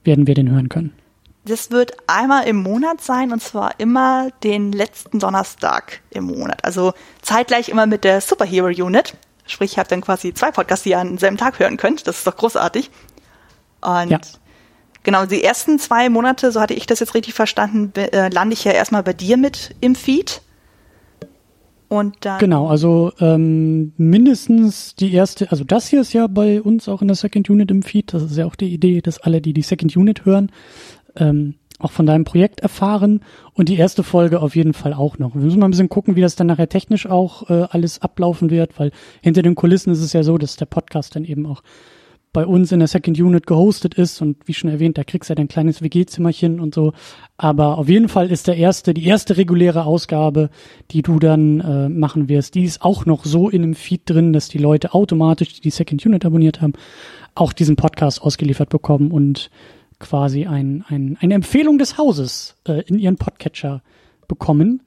werden 0.06 0.28
wir 0.28 0.36
den 0.36 0.52
hören 0.52 0.70
können? 0.70 0.94
Das 1.46 1.70
wird 1.70 1.96
einmal 2.08 2.48
im 2.48 2.56
Monat 2.56 3.02
sein 3.02 3.32
und 3.32 3.42
zwar 3.42 3.80
immer 3.80 4.30
den 4.44 4.72
letzten 4.72 5.20
Donnerstag 5.20 6.02
im 6.10 6.26
Monat. 6.26 6.64
Also 6.66 6.94
zeitgleich 7.22 7.70
immer 7.70 7.86
mit 7.86 8.04
der 8.04 8.20
Superhero 8.22 8.68
Unit. 8.68 9.14
Sprich, 9.46 9.74
ich 9.74 9.78
habe 9.78 9.88
dann 9.88 10.02
quasi 10.02 10.34
zwei 10.34 10.50
Podcasts, 10.50 10.84
die 10.84 10.90
ihr 10.90 11.00
an 11.00 11.10
demselben 11.10 11.38
Tag 11.38 11.60
hören 11.60 11.78
könnt. 11.78 12.08
Das 12.08 12.18
ist 12.18 12.26
doch 12.26 12.36
großartig. 12.36 12.90
Und 13.82 14.10
ja. 14.10 14.20
genau, 15.04 15.28
die 15.28 15.44
ersten 15.44 15.78
zwei 15.78 16.10
Monate, 16.10 16.52
so 16.52 16.60
hatte 16.60 16.74
ich 16.74 16.88
das 16.88 17.00
jetzt 17.00 17.14
richtig 17.14 17.36
verstanden, 17.36 17.94
äh, 17.96 18.30
lande 18.30 18.54
ich 18.54 18.64
ja 18.64 18.72
erstmal 18.72 19.04
bei 19.04 19.14
dir 19.14 19.38
mit 19.38 19.76
im 19.82 19.94
Feed. 19.94 20.42
Und 21.88 22.16
dann 22.22 22.40
genau, 22.40 22.68
also 22.68 23.12
ähm, 23.20 23.94
mindestens 23.98 24.96
die 24.96 25.14
erste, 25.14 25.52
also 25.52 25.64
das 25.64 25.88
hier 25.88 26.02
ist 26.02 26.14
ja 26.14 26.28
bei 26.28 26.62
uns 26.62 26.90
auch 26.90 27.02
in 27.02 27.08
der 27.08 27.16
Second 27.16 27.50
Unit 27.50 27.70
im 27.72 27.84
Feed. 27.84 28.14
Das 28.14 28.24
ist 28.24 28.38
ja 28.38 28.46
auch 28.46 28.56
die 28.56 28.74
Idee, 28.74 29.02
dass 29.02 29.20
alle, 29.20 29.42
die 29.42 29.54
die 29.54 29.62
Second 29.62 29.96
Unit 29.96 30.26
hören, 30.26 30.52
ähm, 31.16 31.56
auch 31.80 31.92
von 31.92 32.06
deinem 32.06 32.24
Projekt 32.24 32.62
erfahren 32.62 33.22
und 33.54 33.70
die 33.70 33.76
erste 33.76 34.04
Folge 34.04 34.42
auf 34.42 34.56
jeden 34.56 34.74
Fall 34.74 34.94
auch 34.94 35.20
noch. 35.20 35.36
Wir 35.36 35.42
müssen 35.42 35.60
mal 35.60 35.68
ein 35.68 35.72
bisschen 35.72 35.90
gucken, 35.90 36.16
wie 36.16 36.22
das 36.22 36.36
dann 36.36 36.48
nachher 36.48 36.70
technisch 36.70 37.06
auch 37.06 37.50
äh, 37.50 37.68
alles 37.70 38.02
ablaufen 38.02 38.50
wird, 38.50 38.80
weil 38.80 38.92
hinter 39.22 39.42
den 39.42 39.56
Kulissen 39.56 39.92
ist 39.92 40.02
es 40.02 40.14
ja 40.14 40.24
so, 40.24 40.38
dass 40.38 40.56
der 40.56 40.66
Podcast 40.66 41.16
dann 41.16 41.26
eben 41.26 41.46
auch 41.46 41.62
bei 42.36 42.46
uns 42.46 42.74
in 42.74 42.80
der 42.80 42.90
Second 42.90 43.18
Unit 43.18 43.48
gehostet 43.48 43.94
ist 43.94 44.22
und 44.22 44.36
wie 44.46 44.54
schon 44.54 44.70
erwähnt, 44.70 44.98
da 44.98 45.06
kriegst 45.06 45.30
du 45.30 45.32
ja 45.32 45.36
dein 45.36 45.48
kleines 45.48 45.82
WG-Zimmerchen 45.82 46.60
und 46.60 46.76
so. 46.76 46.92
Aber 47.38 47.78
auf 47.78 47.88
jeden 47.88 48.10
Fall 48.10 48.30
ist 48.30 48.48
der 48.48 48.58
erste, 48.58 48.94
die 48.94 49.06
erste 49.06 49.38
reguläre 49.38 49.86
Ausgabe, 49.86 50.50
die 50.92 51.02
du 51.02 51.18
dann 51.18 51.62
äh, 51.62 51.88
machen 51.88 52.28
wirst, 52.28 52.56
die 52.56 52.66
ist 52.66 52.82
auch 52.82 53.06
noch 53.06 53.24
so 53.24 53.48
in 53.50 53.62
dem 53.62 53.74
Feed 53.74 54.02
drin, 54.04 54.34
dass 54.34 54.50
die 54.50 54.58
Leute 54.58 54.94
automatisch, 54.94 55.54
die 55.54 55.62
die 55.62 55.70
Second 55.70 56.06
Unit 56.06 56.26
abonniert 56.26 56.62
haben, 56.62 56.74
auch 57.36 57.54
diesen 57.54 57.78
Podcast 57.78 58.22
ausgeliefert 58.22 58.68
bekommen 58.68 59.12
und 59.12 59.50
quasi 60.00 60.46
ein, 60.46 60.84
ein, 60.90 61.18
eine 61.22 61.36
Empfehlung 61.36 61.78
des 61.78 61.98
Hauses 61.98 62.58
äh, 62.68 62.82
in 62.82 63.00
ihren 63.00 63.16
Podcatcher 63.16 63.82
bekommen. 64.28 64.82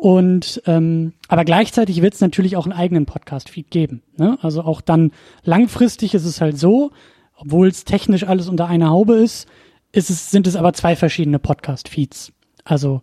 Und 0.00 0.62
ähm, 0.66 1.12
aber 1.28 1.44
gleichzeitig 1.44 2.02
wird 2.02 2.14
es 2.14 2.20
natürlich 2.20 2.56
auch 2.56 2.64
einen 2.64 2.78
eigenen 2.78 3.06
Podcast-Feed 3.06 3.70
geben. 3.70 4.02
Ne? 4.16 4.38
Also 4.40 4.62
auch 4.62 4.80
dann 4.80 5.12
langfristig 5.42 6.14
ist 6.14 6.24
es 6.24 6.40
halt 6.40 6.58
so, 6.58 6.90
obwohl 7.36 7.68
es 7.68 7.84
technisch 7.84 8.24
alles 8.24 8.48
unter 8.48 8.66
einer 8.66 8.90
Haube 8.90 9.14
ist, 9.14 9.48
ist 9.92 10.10
es, 10.10 10.30
sind 10.30 10.46
es 10.46 10.56
aber 10.56 10.72
zwei 10.72 10.96
verschiedene 10.96 11.38
Podcast-Feeds. 11.38 12.32
Also 12.64 13.02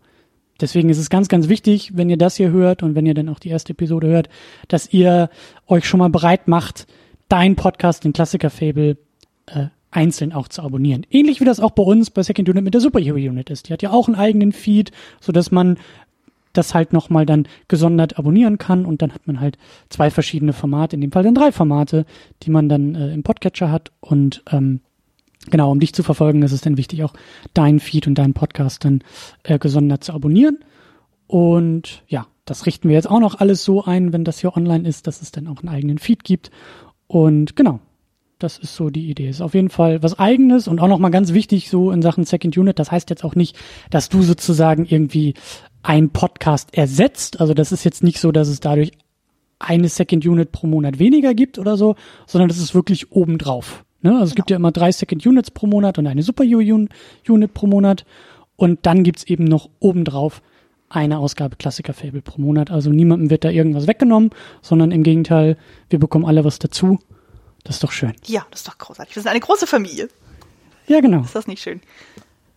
deswegen 0.62 0.90
ist 0.90 1.00
es 1.00 1.10
ganz, 1.10 1.28
ganz 1.28 1.50
wichtig, 1.50 1.96
wenn 1.96 2.10
ihr 2.10 2.18
das 2.18 2.36
hier 2.36 2.52
hört 2.52 2.84
und 2.84 2.96
wenn 2.96 3.06
ihr 3.06 3.14
dann 3.14 3.30
auch 3.30 3.40
die 3.40 3.50
erste 3.50 3.74
Episode 3.74 4.08
hört, 4.08 4.30
dass 4.68 4.92
ihr 4.94 5.30
euch 5.68 5.86
schon 5.86 6.00
mal 6.00 6.10
bereit 6.10 6.48
macht, 6.48 6.88
dein 7.30 7.56
Podcast, 7.56 8.04
den 8.04 8.14
Klassiker-Fable, 8.14 8.98
äh, 9.48 9.68
einzeln 9.96 10.34
auch 10.34 10.48
zu 10.48 10.62
abonnieren. 10.62 11.06
Ähnlich 11.10 11.40
wie 11.40 11.46
das 11.46 11.60
auch 11.60 11.72
bei 11.72 11.84
uns 11.84 12.10
bei 12.10 12.22
Second 12.22 12.50
Unit 12.50 12.64
mit 12.64 12.74
der 12.74 12.82
Superhero 12.82 13.16
Unit 13.16 13.50
ist. 13.50 13.70
Die 13.70 13.74
hat 13.74 13.82
ja 13.82 13.92
auch 13.92 14.08
einen 14.08 14.16
eigenen 14.16 14.52
Feed, 14.52 14.92
so 15.22 15.32
dass 15.32 15.52
man 15.52 15.78
das 16.54 16.74
halt 16.74 16.94
nochmal 16.94 17.26
dann 17.26 17.48
gesondert 17.68 18.18
abonnieren 18.18 18.58
kann. 18.58 18.86
Und 18.86 19.02
dann 19.02 19.14
hat 19.14 19.28
man 19.28 19.40
halt 19.40 19.58
zwei 19.90 20.10
verschiedene 20.10 20.54
Formate, 20.54 20.96
in 20.96 21.02
dem 21.02 21.12
Fall 21.12 21.24
dann 21.24 21.36
drei 21.36 21.52
Formate, 21.52 22.06
die 22.44 22.50
man 22.50 22.70
dann 22.70 22.96
äh, 22.96 23.14
im 23.14 23.24
Podcatcher 23.24 23.72
hat. 23.72 23.92
Und 24.00 24.44
ähm, 24.52 24.82
genau, 25.50 25.72
um 25.72 25.80
dich 25.80 25.94
zu 25.94 26.04
verfolgen, 26.04 26.44
ist 26.44 26.52
es 26.52 26.62
dann 26.62 26.78
wichtig, 26.78 27.04
auch 27.04 27.14
deinen 27.54 27.80
Feed 27.80 28.08
und 28.08 28.16
deinen 28.16 28.34
Podcast 28.34 28.86
dann 28.86 29.02
äh, 29.44 29.60
gesondert 29.60 30.04
zu 30.04 30.14
abonnieren. 30.14 30.60
Und 31.28 32.04
ja, 32.08 32.28
das 32.46 32.66
richten 32.66 32.90
wir 32.90 32.96
jetzt 32.96 33.10
auch 33.10 33.20
noch 33.20 33.40
alles 33.40 33.64
so 33.64 33.84
ein, 33.84 34.14
wenn 34.14 34.24
das 34.24 34.40
hier 34.40 34.56
online 34.56 34.88
ist, 34.88 35.08
dass 35.08 35.22
es 35.22 35.32
dann 35.32 35.48
auch 35.48 35.62
einen 35.62 35.70
eigenen 35.70 35.98
Feed 35.98 36.24
gibt. 36.24 36.52
Und 37.08 37.56
genau, 37.56 37.80
das 38.40 38.58
ist 38.58 38.76
so 38.76 38.90
die 38.90 39.10
Idee. 39.10 39.30
Ist 39.30 39.42
auf 39.42 39.54
jeden 39.54 39.70
Fall 39.70 40.04
was 40.04 40.20
eigenes 40.20 40.68
und 40.68 40.80
auch 40.80 40.88
nochmal 40.88 41.12
ganz 41.12 41.34
wichtig 41.34 41.70
so 41.70 41.92
in 41.92 42.02
Sachen 42.02 42.26
Second 42.26 42.58
Unit. 42.58 42.80
Das 42.80 42.92
heißt 42.92 43.10
jetzt 43.10 43.24
auch 43.24 43.36
nicht, 43.36 43.58
dass 43.90 44.10
du 44.10 44.22
sozusagen 44.22 44.86
irgendwie 44.86 45.34
ein 45.84 46.10
Podcast 46.10 46.74
ersetzt. 46.74 47.40
Also 47.40 47.54
das 47.54 47.72
ist 47.72 47.84
jetzt 47.84 48.04
nicht 48.04 48.20
so, 48.20 48.32
dass 48.32 48.48
es 48.48 48.60
dadurch 48.60 48.92
eine 49.60 49.88
Second 49.88 50.26
Unit 50.26 50.52
pro 50.52 50.68
Monat 50.68 51.00
weniger 51.00 51.34
gibt 51.34 51.60
oder 51.60 51.78
so, 51.78 51.96
sondern 52.28 52.50
das 52.50 52.58
ist 52.58 52.76
wirklich 52.76 53.12
obendrauf. 53.12 53.86
Ne? 54.02 54.12
Also 54.12 54.26
es 54.26 54.30
genau. 54.32 54.36
gibt 54.36 54.50
ja 54.52 54.58
immer 54.58 54.72
drei 54.72 54.92
Second 54.92 55.26
Units 55.26 55.52
pro 55.52 55.68
Monat 55.68 55.98
und 55.98 56.08
eine 56.08 56.24
Super 56.24 56.44
Unit 56.44 57.54
pro 57.54 57.68
Monat. 57.68 58.06
Und 58.58 58.86
dann 58.86 59.04
gibt's 59.04 59.24
eben 59.24 59.46
noch 59.46 59.70
obendrauf 59.80 60.42
eine 60.90 61.20
Ausgabe 61.20 61.56
Klassiker 61.56 61.94
Fable 61.94 62.22
pro 62.22 62.42
Monat. 62.42 62.72
Also 62.72 62.90
niemandem 62.90 63.30
wird 63.30 63.44
da 63.44 63.50
irgendwas 63.50 63.88
weggenommen, 63.88 64.30
sondern 64.62 64.92
im 64.92 65.04
Gegenteil, 65.04 65.58
wir 65.90 66.00
bekommen 66.00 66.26
alle 66.26 66.46
was 66.46 66.60
dazu. 66.60 67.00
Das 67.66 67.78
ist 67.78 67.84
doch 67.84 67.92
schön. 67.92 68.14
Ja, 68.26 68.46
das 68.52 68.62
ist 68.62 68.68
doch 68.68 68.78
großartig. 68.78 69.16
Wir 69.16 69.24
sind 69.24 69.32
eine 69.32 69.42
große 69.42 69.68
Familie. 69.68 70.08
Ja, 70.88 71.02
genau. 71.02 71.22
Ist 71.22 71.36
das 71.36 71.48
nicht 71.48 71.62
schön? 71.62 71.82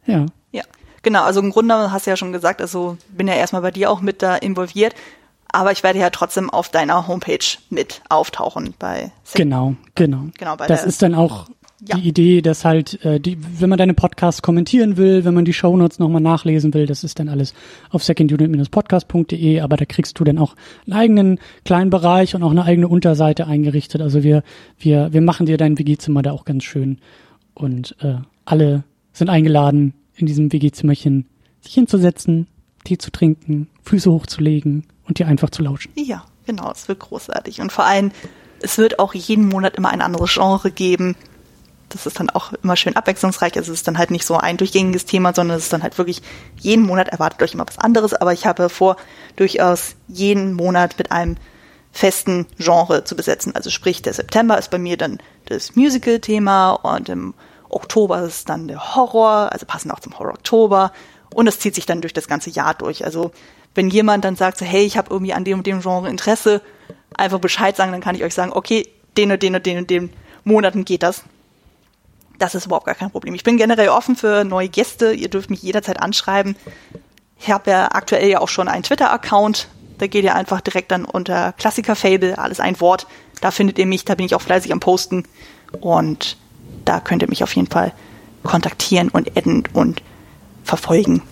Ja. 0.06 0.26
Ja. 0.52 0.62
Genau, 1.02 1.24
also 1.24 1.40
im 1.40 1.50
Grunde 1.50 1.90
hast 1.90 2.06
du 2.06 2.10
ja 2.10 2.16
schon 2.16 2.32
gesagt, 2.32 2.60
also 2.60 2.96
bin 3.08 3.26
ja 3.26 3.34
erstmal 3.34 3.62
bei 3.62 3.70
dir 3.70 3.90
auch 3.90 4.00
mit 4.00 4.22
da 4.22 4.36
involviert, 4.36 4.94
aber 5.50 5.72
ich 5.72 5.82
werde 5.82 5.98
ja 5.98 6.10
trotzdem 6.10 6.50
auf 6.50 6.68
deiner 6.68 7.08
Homepage 7.08 7.38
mit 7.70 8.02
auftauchen 8.08 8.74
bei 8.78 9.12
Genau, 9.34 9.74
genau. 9.94 10.26
Genau, 10.36 10.56
bei 10.56 10.66
Das 10.66 10.84
ist 10.84 11.00
dann 11.00 11.14
auch 11.14 11.48
ja. 11.86 11.96
die 11.96 12.08
Idee, 12.08 12.42
dass 12.42 12.64
halt, 12.64 13.04
äh, 13.04 13.20
die, 13.20 13.38
wenn 13.60 13.68
man 13.68 13.78
deine 13.78 13.94
Podcasts 13.94 14.42
kommentieren 14.42 14.96
will, 14.96 15.24
wenn 15.24 15.34
man 15.34 15.44
die 15.44 15.52
Shownotes 15.52 15.98
nochmal 15.98 16.20
nachlesen 16.20 16.74
will, 16.74 16.86
das 16.86 17.04
ist 17.04 17.18
dann 17.18 17.28
alles 17.28 17.54
auf 17.90 18.02
secondunit-podcast.de, 18.02 19.60
aber 19.60 19.76
da 19.76 19.84
kriegst 19.84 20.18
du 20.18 20.24
dann 20.24 20.38
auch 20.38 20.56
einen 20.86 20.94
eigenen 20.94 21.40
kleinen 21.64 21.90
Bereich 21.90 22.34
und 22.34 22.42
auch 22.42 22.50
eine 22.50 22.64
eigene 22.64 22.88
Unterseite 22.88 23.46
eingerichtet. 23.46 24.00
Also 24.00 24.22
wir, 24.22 24.42
wir, 24.78 25.12
wir 25.12 25.20
machen 25.20 25.46
dir 25.46 25.56
dein 25.56 25.78
WG-Zimmer 25.78 26.22
da 26.22 26.32
auch 26.32 26.44
ganz 26.44 26.64
schön 26.64 26.98
und 27.54 27.94
äh, 28.00 28.16
alle 28.44 28.84
sind 29.12 29.30
eingeladen, 29.30 29.94
in 30.16 30.26
diesem 30.26 30.52
WG-Zimmerchen 30.52 31.26
sich 31.60 31.74
hinzusetzen, 31.74 32.48
Tee 32.84 32.98
zu 32.98 33.10
trinken, 33.10 33.68
Füße 33.82 34.10
hochzulegen 34.10 34.84
und 35.06 35.18
dir 35.18 35.26
einfach 35.26 35.50
zu 35.50 35.62
lauschen. 35.62 35.92
Ja, 35.96 36.24
genau, 36.46 36.70
es 36.72 36.88
wird 36.88 37.00
großartig. 37.00 37.60
Und 37.60 37.70
vor 37.70 37.84
allem, 37.84 38.10
es 38.62 38.78
wird 38.78 38.98
auch 38.98 39.14
jeden 39.14 39.48
Monat 39.48 39.76
immer 39.76 39.90
ein 39.90 40.00
anderes 40.00 40.32
Genre 40.34 40.70
geben 40.70 41.16
Das 41.88 42.06
ist 42.06 42.20
dann 42.20 42.30
auch 42.30 42.52
immer 42.62 42.76
schön 42.76 42.96
abwechslungsreich. 42.96 43.56
Also 43.56 43.72
es 43.72 43.80
ist 43.80 43.88
dann 43.88 43.98
halt 43.98 44.10
nicht 44.10 44.24
so 44.24 44.36
ein 44.36 44.56
durchgängiges 44.56 45.06
Thema, 45.06 45.34
sondern 45.34 45.56
es 45.56 45.64
ist 45.64 45.72
dann 45.72 45.82
halt 45.82 45.96
wirklich 45.98 46.22
jeden 46.58 46.84
Monat 46.84 47.08
erwartet 47.08 47.42
euch 47.42 47.54
immer 47.54 47.66
was 47.66 47.78
anderes. 47.78 48.14
Aber 48.14 48.32
ich 48.32 48.46
habe 48.46 48.68
vor, 48.68 48.96
durchaus 49.36 49.94
jeden 50.08 50.52
Monat 50.52 50.98
mit 50.98 51.12
einem 51.12 51.36
festen 51.92 52.46
Genre 52.58 53.04
zu 53.04 53.16
besetzen. 53.16 53.54
Also 53.54 53.70
sprich, 53.70 54.02
der 54.02 54.12
September 54.12 54.58
ist 54.58 54.70
bei 54.70 54.78
mir 54.78 54.96
dann 54.96 55.18
das 55.46 55.74
Musical-Thema 55.76 56.72
und 56.72 57.08
im 57.08 57.34
Oktober 57.70 58.22
ist 58.22 58.48
dann 58.48 58.68
der 58.68 58.94
Horror, 58.94 59.50
also 59.52 59.66
passend 59.66 59.92
auch 59.92 60.00
zum 60.00 60.18
Horror-Oktober. 60.18 60.92
Und 61.34 61.46
das 61.46 61.58
zieht 61.58 61.74
sich 61.74 61.86
dann 61.86 62.00
durch 62.00 62.12
das 62.12 62.28
ganze 62.28 62.50
Jahr 62.50 62.74
durch. 62.74 63.04
Also 63.04 63.32
wenn 63.74 63.90
jemand 63.90 64.24
dann 64.24 64.36
sagt, 64.36 64.58
so, 64.58 64.64
hey, 64.64 64.84
ich 64.84 64.96
habe 64.96 65.10
irgendwie 65.10 65.34
an 65.34 65.44
dem 65.44 65.58
und 65.58 65.66
dem 65.66 65.80
Genre 65.80 66.08
Interesse, 66.08 66.62
einfach 67.16 67.38
Bescheid 67.38 67.76
sagen, 67.76 67.92
dann 67.92 68.00
kann 68.00 68.14
ich 68.14 68.24
euch 68.24 68.34
sagen, 68.34 68.52
okay, 68.52 68.88
den 69.16 69.32
und 69.32 69.42
den 69.42 69.54
und 69.54 69.66
den 69.66 69.78
und 69.78 69.90
den 69.90 70.12
Monaten 70.44 70.84
geht 70.84 71.02
das. 71.02 71.24
Das 72.38 72.54
ist 72.54 72.66
überhaupt 72.66 72.86
gar 72.86 72.94
kein 72.94 73.10
Problem. 73.10 73.34
Ich 73.34 73.42
bin 73.42 73.56
generell 73.56 73.88
offen 73.88 74.16
für 74.16 74.44
neue 74.44 74.68
Gäste. 74.68 75.12
Ihr 75.12 75.28
dürft 75.28 75.50
mich 75.50 75.62
jederzeit 75.62 76.00
anschreiben. 76.00 76.56
Ich 77.40 77.50
habe 77.50 77.70
ja 77.70 77.88
aktuell 77.92 78.28
ja 78.28 78.40
auch 78.40 78.48
schon 78.48 78.68
einen 78.68 78.82
Twitter-Account. 78.82 79.68
Da 79.98 80.06
geht 80.06 80.24
ihr 80.24 80.34
einfach 80.34 80.60
direkt 80.60 80.92
dann 80.92 81.04
unter 81.04 81.52
Klassiker 81.52 81.96
Fable, 81.96 82.38
alles 82.38 82.60
ein 82.60 82.80
Wort. 82.80 83.06
Da 83.40 83.50
findet 83.50 83.78
ihr 83.78 83.86
mich, 83.86 84.04
da 84.04 84.14
bin 84.14 84.26
ich 84.26 84.34
auch 84.34 84.40
fleißig 84.40 84.72
am 84.72 84.80
Posten. 84.80 85.24
Und 85.80 86.36
da 86.84 87.00
könnt 87.00 87.22
ihr 87.22 87.28
mich 87.28 87.42
auf 87.42 87.54
jeden 87.54 87.68
Fall 87.68 87.92
kontaktieren 88.44 89.08
und 89.08 89.36
adden 89.36 89.64
und 89.72 90.02
verfolgen. 90.62 91.22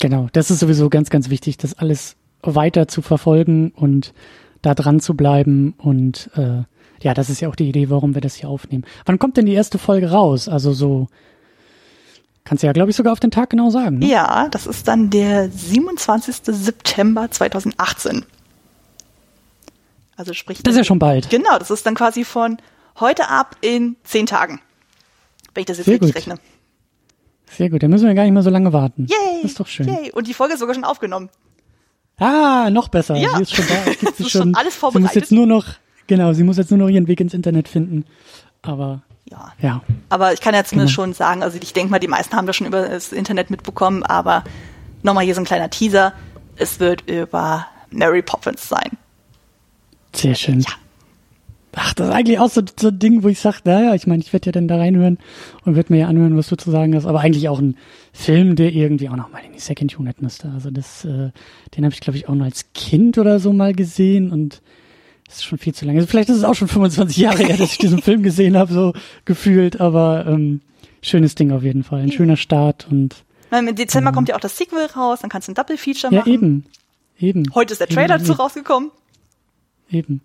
Genau, 0.00 0.28
das 0.32 0.50
ist 0.50 0.60
sowieso 0.60 0.90
ganz, 0.90 1.10
ganz 1.10 1.30
wichtig, 1.30 1.58
das 1.58 1.74
alles 1.74 2.16
weiter 2.42 2.88
zu 2.88 3.02
verfolgen 3.02 3.72
und 3.74 4.14
da 4.62 4.74
dran 4.74 5.00
zu 5.00 5.14
bleiben. 5.14 5.74
Und 5.78 6.30
äh, 6.36 6.62
ja, 7.02 7.14
das 7.14 7.30
ist 7.30 7.40
ja 7.40 7.48
auch 7.48 7.56
die 7.56 7.68
Idee, 7.68 7.90
warum 7.90 8.14
wir 8.14 8.20
das 8.20 8.34
hier 8.34 8.48
aufnehmen. 8.48 8.84
Wann 9.06 9.18
kommt 9.18 9.36
denn 9.36 9.46
die 9.46 9.54
erste 9.54 9.78
Folge 9.78 10.10
raus? 10.10 10.48
Also 10.48 10.72
so, 10.72 11.08
kannst 12.44 12.62
du 12.62 12.66
ja, 12.66 12.72
glaube 12.72 12.90
ich, 12.90 12.96
sogar 12.96 13.12
auf 13.12 13.20
den 13.20 13.30
Tag 13.30 13.50
genau 13.50 13.70
sagen. 13.70 13.98
Ne? 13.98 14.06
Ja, 14.06 14.48
das 14.48 14.66
ist 14.66 14.88
dann 14.88 15.10
der 15.10 15.50
27. 15.50 16.36
September 16.44 17.30
2018. 17.30 18.24
Also 20.16 20.32
sprich. 20.32 20.62
Das 20.62 20.72
ist 20.74 20.78
ja 20.78 20.84
schon 20.84 20.98
bald. 20.98 21.30
Genau, 21.30 21.58
das 21.58 21.70
ist 21.70 21.86
dann 21.86 21.94
quasi 21.94 22.24
von 22.24 22.56
heute 22.98 23.28
ab 23.28 23.56
in 23.60 23.96
zehn 24.02 24.26
Tagen. 24.26 24.60
Wenn 25.54 25.60
ich 25.62 25.66
das 25.66 25.76
jetzt 25.78 25.86
Sehr 25.86 25.94
richtig 25.94 26.08
gut. 26.08 26.16
rechne. 26.16 26.34
Sehr 27.50 27.70
gut, 27.70 27.82
dann 27.82 27.90
müssen 27.90 28.06
wir 28.06 28.14
gar 28.14 28.24
nicht 28.24 28.32
mehr 28.32 28.42
so 28.42 28.50
lange 28.50 28.72
warten. 28.72 29.06
Yay! 29.08 29.42
Das 29.42 29.52
ist 29.52 29.60
doch 29.60 29.66
schön. 29.66 29.88
Yay! 29.88 30.10
Und 30.12 30.26
die 30.26 30.34
Folge 30.34 30.54
ist 30.54 30.60
sogar 30.60 30.74
schon 30.74 30.84
aufgenommen. 30.84 31.30
Ah, 32.18 32.68
noch 32.70 32.88
besser. 32.88 33.16
Ja. 33.16 33.36
Sie 33.36 33.42
ist 33.42 33.54
schon 33.54 33.64
da. 33.68 33.92
Gibt 33.92 34.16
sie 34.16 34.28
schon, 34.28 34.42
schon 34.42 34.54
alles 34.54 34.74
vorbereitet. 34.74 35.12
Sie 35.12 35.18
muss 35.18 35.22
jetzt 35.22 35.32
nur 35.32 35.46
noch, 35.46 35.66
genau, 36.08 36.32
sie 36.32 36.42
muss 36.42 36.56
jetzt 36.56 36.70
nur 36.70 36.78
noch 36.78 36.88
ihren 36.88 37.06
Weg 37.06 37.20
ins 37.20 37.34
Internet 37.34 37.68
finden. 37.68 38.04
Aber 38.62 39.02
ja. 39.30 39.52
ja. 39.60 39.82
Aber 40.08 40.32
ich 40.32 40.40
kann 40.40 40.54
ja 40.54 40.64
zumindest 40.64 40.96
genau. 40.96 41.06
schon 41.06 41.14
sagen, 41.14 41.42
also 41.42 41.58
ich 41.60 41.72
denke 41.72 41.90
mal, 41.90 42.00
die 42.00 42.08
meisten 42.08 42.34
haben 42.34 42.46
das 42.46 42.56
schon 42.56 42.66
über 42.66 42.88
das 42.88 43.12
Internet 43.12 43.50
mitbekommen, 43.50 44.02
aber 44.02 44.42
nochmal 45.02 45.24
hier 45.24 45.34
so 45.34 45.40
ein 45.40 45.44
kleiner 45.44 45.70
Teaser. 45.70 46.12
Es 46.56 46.80
wird 46.80 47.08
über 47.08 47.66
Mary 47.90 48.22
Poppins 48.22 48.68
sein. 48.68 48.90
Sehr 50.14 50.34
schön. 50.34 50.60
Ja. 50.60 50.72
Ach, 51.80 51.94
das 51.94 52.08
ist 52.08 52.14
eigentlich 52.14 52.40
auch 52.40 52.50
so, 52.50 52.62
so 52.78 52.88
ein 52.88 52.98
Ding, 52.98 53.22
wo 53.22 53.28
ich 53.28 53.38
sage, 53.38 53.58
naja, 53.62 53.94
ich 53.94 54.06
meine, 54.08 54.20
ich 54.20 54.32
werde 54.32 54.46
ja 54.46 54.52
dann 54.52 54.66
da 54.66 54.78
reinhören 54.78 55.18
und 55.64 55.76
werde 55.76 55.92
mir 55.92 56.00
ja 56.00 56.08
anhören, 56.08 56.36
was 56.36 56.48
du 56.48 56.56
zu 56.56 56.72
sagen 56.72 56.96
hast, 56.96 57.06
aber 57.06 57.20
eigentlich 57.20 57.48
auch 57.48 57.60
ein 57.60 57.76
Film, 58.12 58.56
der 58.56 58.72
irgendwie 58.72 59.08
auch 59.08 59.14
noch 59.14 59.30
mal 59.30 59.42
in 59.46 59.52
die 59.52 59.60
Second 59.60 59.96
Unit 59.96 60.20
müsste. 60.20 60.50
Also 60.50 60.72
das, 60.72 61.04
äh, 61.04 61.30
den 61.76 61.84
habe 61.84 61.94
ich, 61.94 62.00
glaube 62.00 62.16
ich, 62.16 62.28
auch 62.28 62.34
noch 62.34 62.46
als 62.46 62.72
Kind 62.74 63.16
oder 63.16 63.38
so 63.38 63.52
mal 63.52 63.74
gesehen 63.74 64.32
und 64.32 64.60
das 65.28 65.36
ist 65.36 65.44
schon 65.44 65.58
viel 65.58 65.74
zu 65.74 65.84
lange. 65.84 65.98
Also 65.98 66.08
vielleicht 66.08 66.30
ist 66.30 66.38
es 66.38 66.44
auch 66.44 66.54
schon 66.54 66.68
25 66.68 67.16
Jahre 67.18 67.44
her, 67.44 67.56
dass 67.56 67.72
ich 67.72 67.78
diesen 67.78 68.02
Film 68.02 68.22
gesehen 68.22 68.56
habe, 68.56 68.72
so 68.72 68.94
gefühlt, 69.24 69.80
aber 69.80 70.26
ähm, 70.26 70.62
schönes 71.02 71.34
Ding 71.34 71.52
auf 71.52 71.62
jeden 71.62 71.84
Fall. 71.84 72.00
Ein 72.00 72.12
schöner 72.12 72.36
Start 72.36 72.88
und 72.90 73.24
Im 73.50 73.74
Dezember 73.74 74.08
ähm, 74.08 74.14
kommt 74.14 74.28
ja 74.30 74.36
auch 74.36 74.40
das 74.40 74.56
Sequel 74.56 74.86
raus, 74.86 75.20
dann 75.20 75.30
kannst 75.30 75.48
du 75.48 75.52
ein 75.52 75.54
Double-Feature 75.54 76.14
machen. 76.14 76.28
Ja, 76.28 76.34
eben. 76.34 76.64
Eben. 77.20 77.44
Heute 77.54 77.72
ist 77.72 77.80
der 77.80 77.88
Trailer 77.88 78.14
eben, 78.14 78.26
dazu 78.26 78.40
rausgekommen. 78.40 78.90
Eben. 79.90 80.22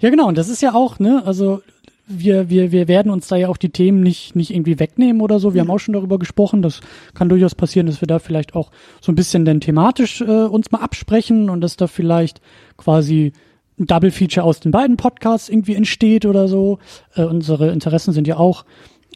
Ja, 0.00 0.10
genau. 0.10 0.28
Und 0.28 0.38
das 0.38 0.48
ist 0.48 0.62
ja 0.62 0.74
auch, 0.74 0.98
ne, 0.98 1.22
also 1.24 1.62
wir, 2.06 2.48
wir, 2.48 2.70
wir 2.70 2.86
werden 2.86 3.10
uns 3.10 3.28
da 3.28 3.36
ja 3.36 3.48
auch 3.48 3.56
die 3.56 3.70
Themen 3.70 4.02
nicht, 4.02 4.36
nicht 4.36 4.50
irgendwie 4.50 4.78
wegnehmen 4.78 5.20
oder 5.20 5.40
so. 5.40 5.52
Wir 5.52 5.64
mhm. 5.64 5.68
haben 5.68 5.74
auch 5.74 5.80
schon 5.80 5.94
darüber 5.94 6.18
gesprochen. 6.18 6.62
Das 6.62 6.80
kann 7.14 7.28
durchaus 7.28 7.54
passieren, 7.54 7.86
dass 7.86 8.00
wir 8.00 8.06
da 8.06 8.18
vielleicht 8.18 8.54
auch 8.54 8.70
so 9.00 9.10
ein 9.10 9.14
bisschen 9.14 9.44
dann 9.44 9.60
thematisch 9.60 10.20
äh, 10.20 10.24
uns 10.24 10.70
mal 10.70 10.80
absprechen 10.80 11.50
und 11.50 11.60
dass 11.60 11.76
da 11.76 11.86
vielleicht 11.86 12.40
quasi 12.76 13.32
ein 13.78 13.86
Double 13.86 14.10
Feature 14.10 14.44
aus 14.44 14.60
den 14.60 14.72
beiden 14.72 14.96
Podcasts 14.96 15.48
irgendwie 15.48 15.74
entsteht 15.74 16.26
oder 16.26 16.48
so. 16.48 16.78
Äh, 17.14 17.24
unsere 17.24 17.70
Interessen 17.70 18.12
sind 18.12 18.26
ja 18.26 18.36
auch 18.36 18.64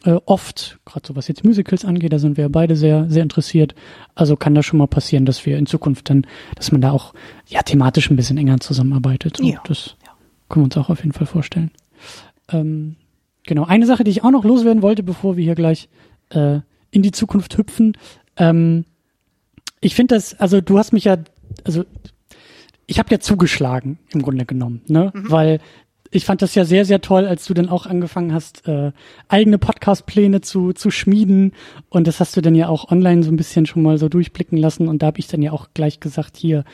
äh, 0.05 0.19
oft, 0.25 0.79
gerade 0.85 1.07
so 1.07 1.15
was 1.15 1.27
jetzt 1.27 1.43
Musicals 1.43 1.85
angeht, 1.85 2.13
da 2.13 2.19
sind 2.19 2.37
wir 2.37 2.49
beide 2.49 2.75
sehr, 2.75 3.09
sehr 3.09 3.23
interessiert. 3.23 3.75
Also 4.15 4.35
kann 4.35 4.55
das 4.55 4.65
schon 4.65 4.79
mal 4.79 4.87
passieren, 4.87 5.25
dass 5.25 5.45
wir 5.45 5.57
in 5.57 5.65
Zukunft 5.65 6.09
dann, 6.09 6.27
dass 6.55 6.71
man 6.71 6.81
da 6.81 6.91
auch 6.91 7.13
ja 7.47 7.61
thematisch 7.61 8.09
ein 8.09 8.15
bisschen 8.15 8.37
enger 8.37 8.59
zusammenarbeitet. 8.59 9.37
So, 9.37 9.43
ja. 9.43 9.61
Das 9.65 9.95
ja. 10.05 10.11
können 10.49 10.63
wir 10.63 10.65
uns 10.65 10.77
auch 10.77 10.89
auf 10.89 10.99
jeden 10.99 11.13
Fall 11.13 11.27
vorstellen. 11.27 11.71
Ähm, 12.51 12.95
genau, 13.45 13.65
eine 13.65 13.85
Sache, 13.85 14.03
die 14.03 14.11
ich 14.11 14.23
auch 14.23 14.31
noch 14.31 14.43
loswerden 14.43 14.81
wollte, 14.81 15.03
bevor 15.03 15.37
wir 15.37 15.43
hier 15.43 15.55
gleich 15.55 15.89
äh, 16.29 16.59
in 16.91 17.01
die 17.01 17.11
Zukunft 17.11 17.57
hüpfen. 17.57 17.97
Ähm, 18.37 18.85
ich 19.79 19.95
finde 19.95 20.15
das, 20.15 20.39
also 20.39 20.61
du 20.61 20.77
hast 20.77 20.91
mich 20.93 21.05
ja, 21.05 21.17
also 21.63 21.83
ich 22.87 22.99
habe 22.99 23.09
ja 23.11 23.19
zugeschlagen 23.19 23.99
im 24.13 24.21
Grunde 24.21 24.45
genommen, 24.45 24.81
ne? 24.87 25.11
Mhm. 25.13 25.31
Weil 25.31 25.59
ich 26.13 26.25
fand 26.25 26.41
das 26.43 26.53
ja 26.53 26.63
sehr, 26.63 26.85
sehr 26.85 27.01
toll, 27.01 27.25
als 27.25 27.45
du 27.45 27.55
dann 27.55 27.69
auch 27.69 27.87
angefangen 27.87 28.33
hast, 28.33 28.67
äh, 28.67 28.91
eigene 29.29 29.57
Podcast-Pläne 29.57 30.41
zu, 30.41 30.71
zu 30.73 30.91
schmieden. 30.91 31.53
Und 31.89 32.07
das 32.07 32.19
hast 32.19 32.37
du 32.37 32.41
dann 32.41 32.53
ja 32.53 32.67
auch 32.67 32.91
online 32.91 33.23
so 33.23 33.31
ein 33.31 33.35
bisschen 33.35 33.65
schon 33.65 33.81
mal 33.81 33.97
so 33.97 34.09
durchblicken 34.09 34.57
lassen. 34.57 34.87
Und 34.87 35.01
da 35.01 35.07
habe 35.07 35.19
ich 35.19 35.27
dann 35.27 35.41
ja 35.41 35.51
auch 35.51 35.69
gleich 35.73 35.99
gesagt, 35.99 36.37
hier, 36.37 36.65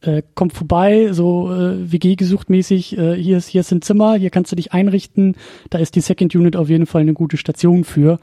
äh, 0.00 0.22
komm 0.34 0.50
vorbei, 0.50 1.12
so 1.12 1.52
äh, 1.52 1.92
WG 1.92 2.16
gesucht 2.16 2.50
mäßig, 2.50 2.96
äh, 2.98 3.14
hier 3.14 3.38
ist 3.38 3.48
hier 3.48 3.60
ist 3.62 3.72
ein 3.72 3.82
Zimmer, 3.82 4.14
hier 4.14 4.30
kannst 4.30 4.52
du 4.52 4.56
dich 4.56 4.72
einrichten, 4.72 5.34
da 5.70 5.78
ist 5.78 5.96
die 5.96 6.00
Second 6.00 6.34
Unit 6.34 6.56
auf 6.56 6.68
jeden 6.68 6.86
Fall 6.86 7.00
eine 7.02 7.14
gute 7.14 7.36
Station 7.36 7.82
für, 7.82 8.20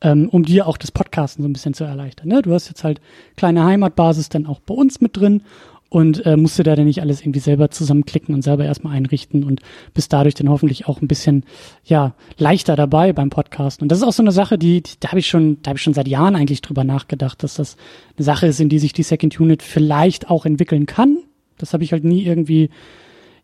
ähm, 0.00 0.28
um 0.30 0.44
dir 0.44 0.66
auch 0.66 0.78
das 0.78 0.90
Podcasten 0.90 1.42
so 1.42 1.48
ein 1.48 1.52
bisschen 1.52 1.74
zu 1.74 1.84
erleichtern. 1.84 2.28
Ne? 2.28 2.40
Du 2.40 2.54
hast 2.54 2.68
jetzt 2.68 2.84
halt 2.84 3.00
kleine 3.36 3.64
Heimatbasis 3.64 4.30
dann 4.30 4.46
auch 4.46 4.60
bei 4.60 4.74
uns 4.74 5.00
mit 5.00 5.16
drin 5.16 5.42
und 5.90 6.26
äh, 6.26 6.36
musste 6.36 6.62
da 6.62 6.76
dann 6.76 6.84
nicht 6.84 7.00
alles 7.00 7.22
irgendwie 7.22 7.40
selber 7.40 7.70
zusammenklicken 7.70 8.34
und 8.34 8.42
selber 8.42 8.64
erstmal 8.64 8.94
einrichten 8.94 9.42
und 9.42 9.60
bist 9.94 10.12
dadurch 10.12 10.34
dann 10.34 10.48
hoffentlich 10.48 10.86
auch 10.86 11.00
ein 11.00 11.08
bisschen 11.08 11.44
ja 11.84 12.14
leichter 12.36 12.76
dabei 12.76 13.12
beim 13.12 13.30
Podcasten. 13.30 13.84
Und 13.84 13.92
das 13.92 13.98
ist 13.98 14.04
auch 14.04 14.12
so 14.12 14.22
eine 14.22 14.32
Sache, 14.32 14.58
die, 14.58 14.82
die 14.82 14.92
da 15.00 15.08
habe 15.08 15.20
ich 15.20 15.28
schon, 15.28 15.62
da 15.62 15.70
habe 15.70 15.78
ich 15.78 15.82
schon 15.82 15.94
seit 15.94 16.08
Jahren 16.08 16.36
eigentlich 16.36 16.60
drüber 16.60 16.84
nachgedacht, 16.84 17.42
dass 17.42 17.54
das 17.54 17.76
eine 18.16 18.24
Sache 18.24 18.46
ist, 18.46 18.60
in 18.60 18.68
die 18.68 18.78
sich 18.78 18.92
die 18.92 19.02
Second 19.02 19.40
Unit 19.40 19.62
vielleicht 19.62 20.28
auch 20.28 20.44
entwickeln 20.44 20.84
kann. 20.84 21.18
Das 21.56 21.72
habe 21.72 21.84
ich 21.84 21.92
halt 21.92 22.04
nie 22.04 22.22
irgendwie 22.22 22.68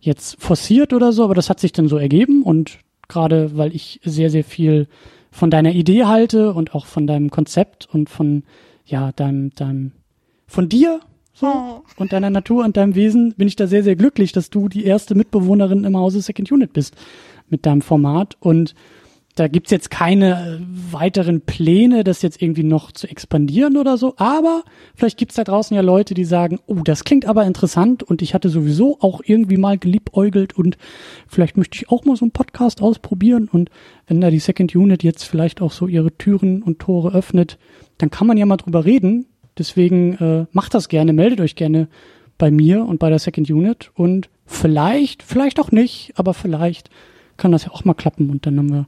jetzt 0.01 0.41
forciert 0.41 0.93
oder 0.93 1.13
so, 1.13 1.25
aber 1.25 1.35
das 1.35 1.49
hat 1.49 1.61
sich 1.61 1.73
dann 1.73 1.89
so 1.89 1.97
ergeben 1.97 2.43
und 2.43 2.79
gerade 3.09 3.57
weil 3.57 3.75
ich 3.75 4.01
sehr, 4.05 4.29
sehr 4.29 4.45
viel 4.45 4.87
von 5.31 5.51
deiner 5.51 5.73
Idee 5.73 6.05
halte 6.05 6.53
und 6.53 6.75
auch 6.75 6.85
von 6.85 7.07
deinem 7.07 7.31
Konzept 7.31 7.89
und 7.91 8.11
von 8.11 8.45
ja, 8.85 9.13
deinem, 9.13 9.51
deinem, 9.55 9.93
von 10.47 10.69
dir 10.69 11.01
so, 11.35 11.47
oh. 11.49 11.83
und 11.97 12.13
deiner 12.13 12.31
Natur 12.31 12.65
und 12.65 12.77
deinem 12.77 12.95
Wesen 12.95 13.35
bin 13.35 13.49
ich 13.49 13.57
da 13.57 13.67
sehr, 13.67 13.83
sehr 13.83 13.97
glücklich, 13.97 14.31
dass 14.31 14.51
du 14.51 14.69
die 14.69 14.85
erste 14.85 15.17
Mitbewohnerin 15.17 15.83
im 15.83 15.97
Hause 15.97 16.21
Second 16.21 16.51
Unit 16.53 16.73
bist 16.73 16.95
mit 17.49 17.67
deinem 17.67 17.83
Format. 17.83 18.37
Und 18.39 18.75
da 19.35 19.49
gibt's 19.49 19.73
jetzt 19.73 19.91
keine 19.91 20.61
äh, 20.61 20.93
weiteren 20.93 21.41
Pläne, 21.41 22.05
das 22.05 22.23
jetzt 22.23 22.41
irgendwie 22.41 22.63
noch 22.63 22.93
zu 22.93 23.09
expandieren 23.09 23.77
oder 23.77 23.99
so. 23.99 24.15
Aber 24.17 24.63
vielleicht 24.95 25.19
gibt's 25.19 25.35
da 25.35 25.43
draußen 25.43 25.75
ja 25.75 25.83
Leute, 25.83 26.15
die 26.15 26.25
sagen, 26.25 26.61
oh, 26.67 26.83
das 26.85 27.03
klingt 27.03 27.27
aber 27.27 27.45
interessant 27.45 28.05
und 28.05 28.23
ich 28.23 28.33
hatte 28.33 28.49
sowieso 28.49 28.99
auch 29.01 29.21
irgendwie 29.25 29.57
mal 29.57 29.77
geliebäugelt 29.77 30.57
und 30.57 30.79
vielleicht 31.27 31.57
möchte 31.57 31.77
ich 31.77 31.91
auch 31.91 32.05
mal 32.05 32.15
so 32.15 32.25
einen 32.25 32.31
Podcast 32.31 32.81
ausprobieren. 32.81 33.49
Und 33.51 33.71
wenn 34.07 34.21
da 34.21 34.31
die 34.31 34.39
Second 34.39 34.77
Unit 34.77 35.03
jetzt 35.03 35.25
vielleicht 35.25 35.61
auch 35.61 35.73
so 35.73 35.89
ihre 35.89 36.17
Türen 36.17 36.63
und 36.63 36.79
Tore 36.79 37.13
öffnet, 37.13 37.59
dann 37.99 38.11
kann 38.11 38.29
man 38.29 38.37
ja 38.37 38.47
mal 38.47 38.57
drüber 38.57 38.85
reden, 38.85 39.27
Deswegen 39.59 40.15
äh, 40.17 40.47
macht 40.53 40.75
das 40.75 40.89
gerne, 40.89 41.13
meldet 41.13 41.41
euch 41.41 41.57
gerne 41.57 41.89
bei 42.39 42.51
mir 42.51 42.85
und 42.85 42.99
bei 42.99 43.11
der 43.11 43.19
Second 43.19 43.49
Unit 43.51 43.91
und 43.95 44.29
vielleicht, 44.47 45.23
vielleicht 45.23 45.61
auch 45.61 45.71
nicht, 45.71 46.13
aber 46.17 46.35
vielleicht 46.35 46.91
kann 47.37 47.53
das 47.53 47.65
ja 47.65 47.71
auch 47.71 47.85
mal 47.85 47.95
klappen 47.95 48.31
und 48.31 48.47
dann 48.47 48.59
haben 48.59 48.73
wir 48.73 48.87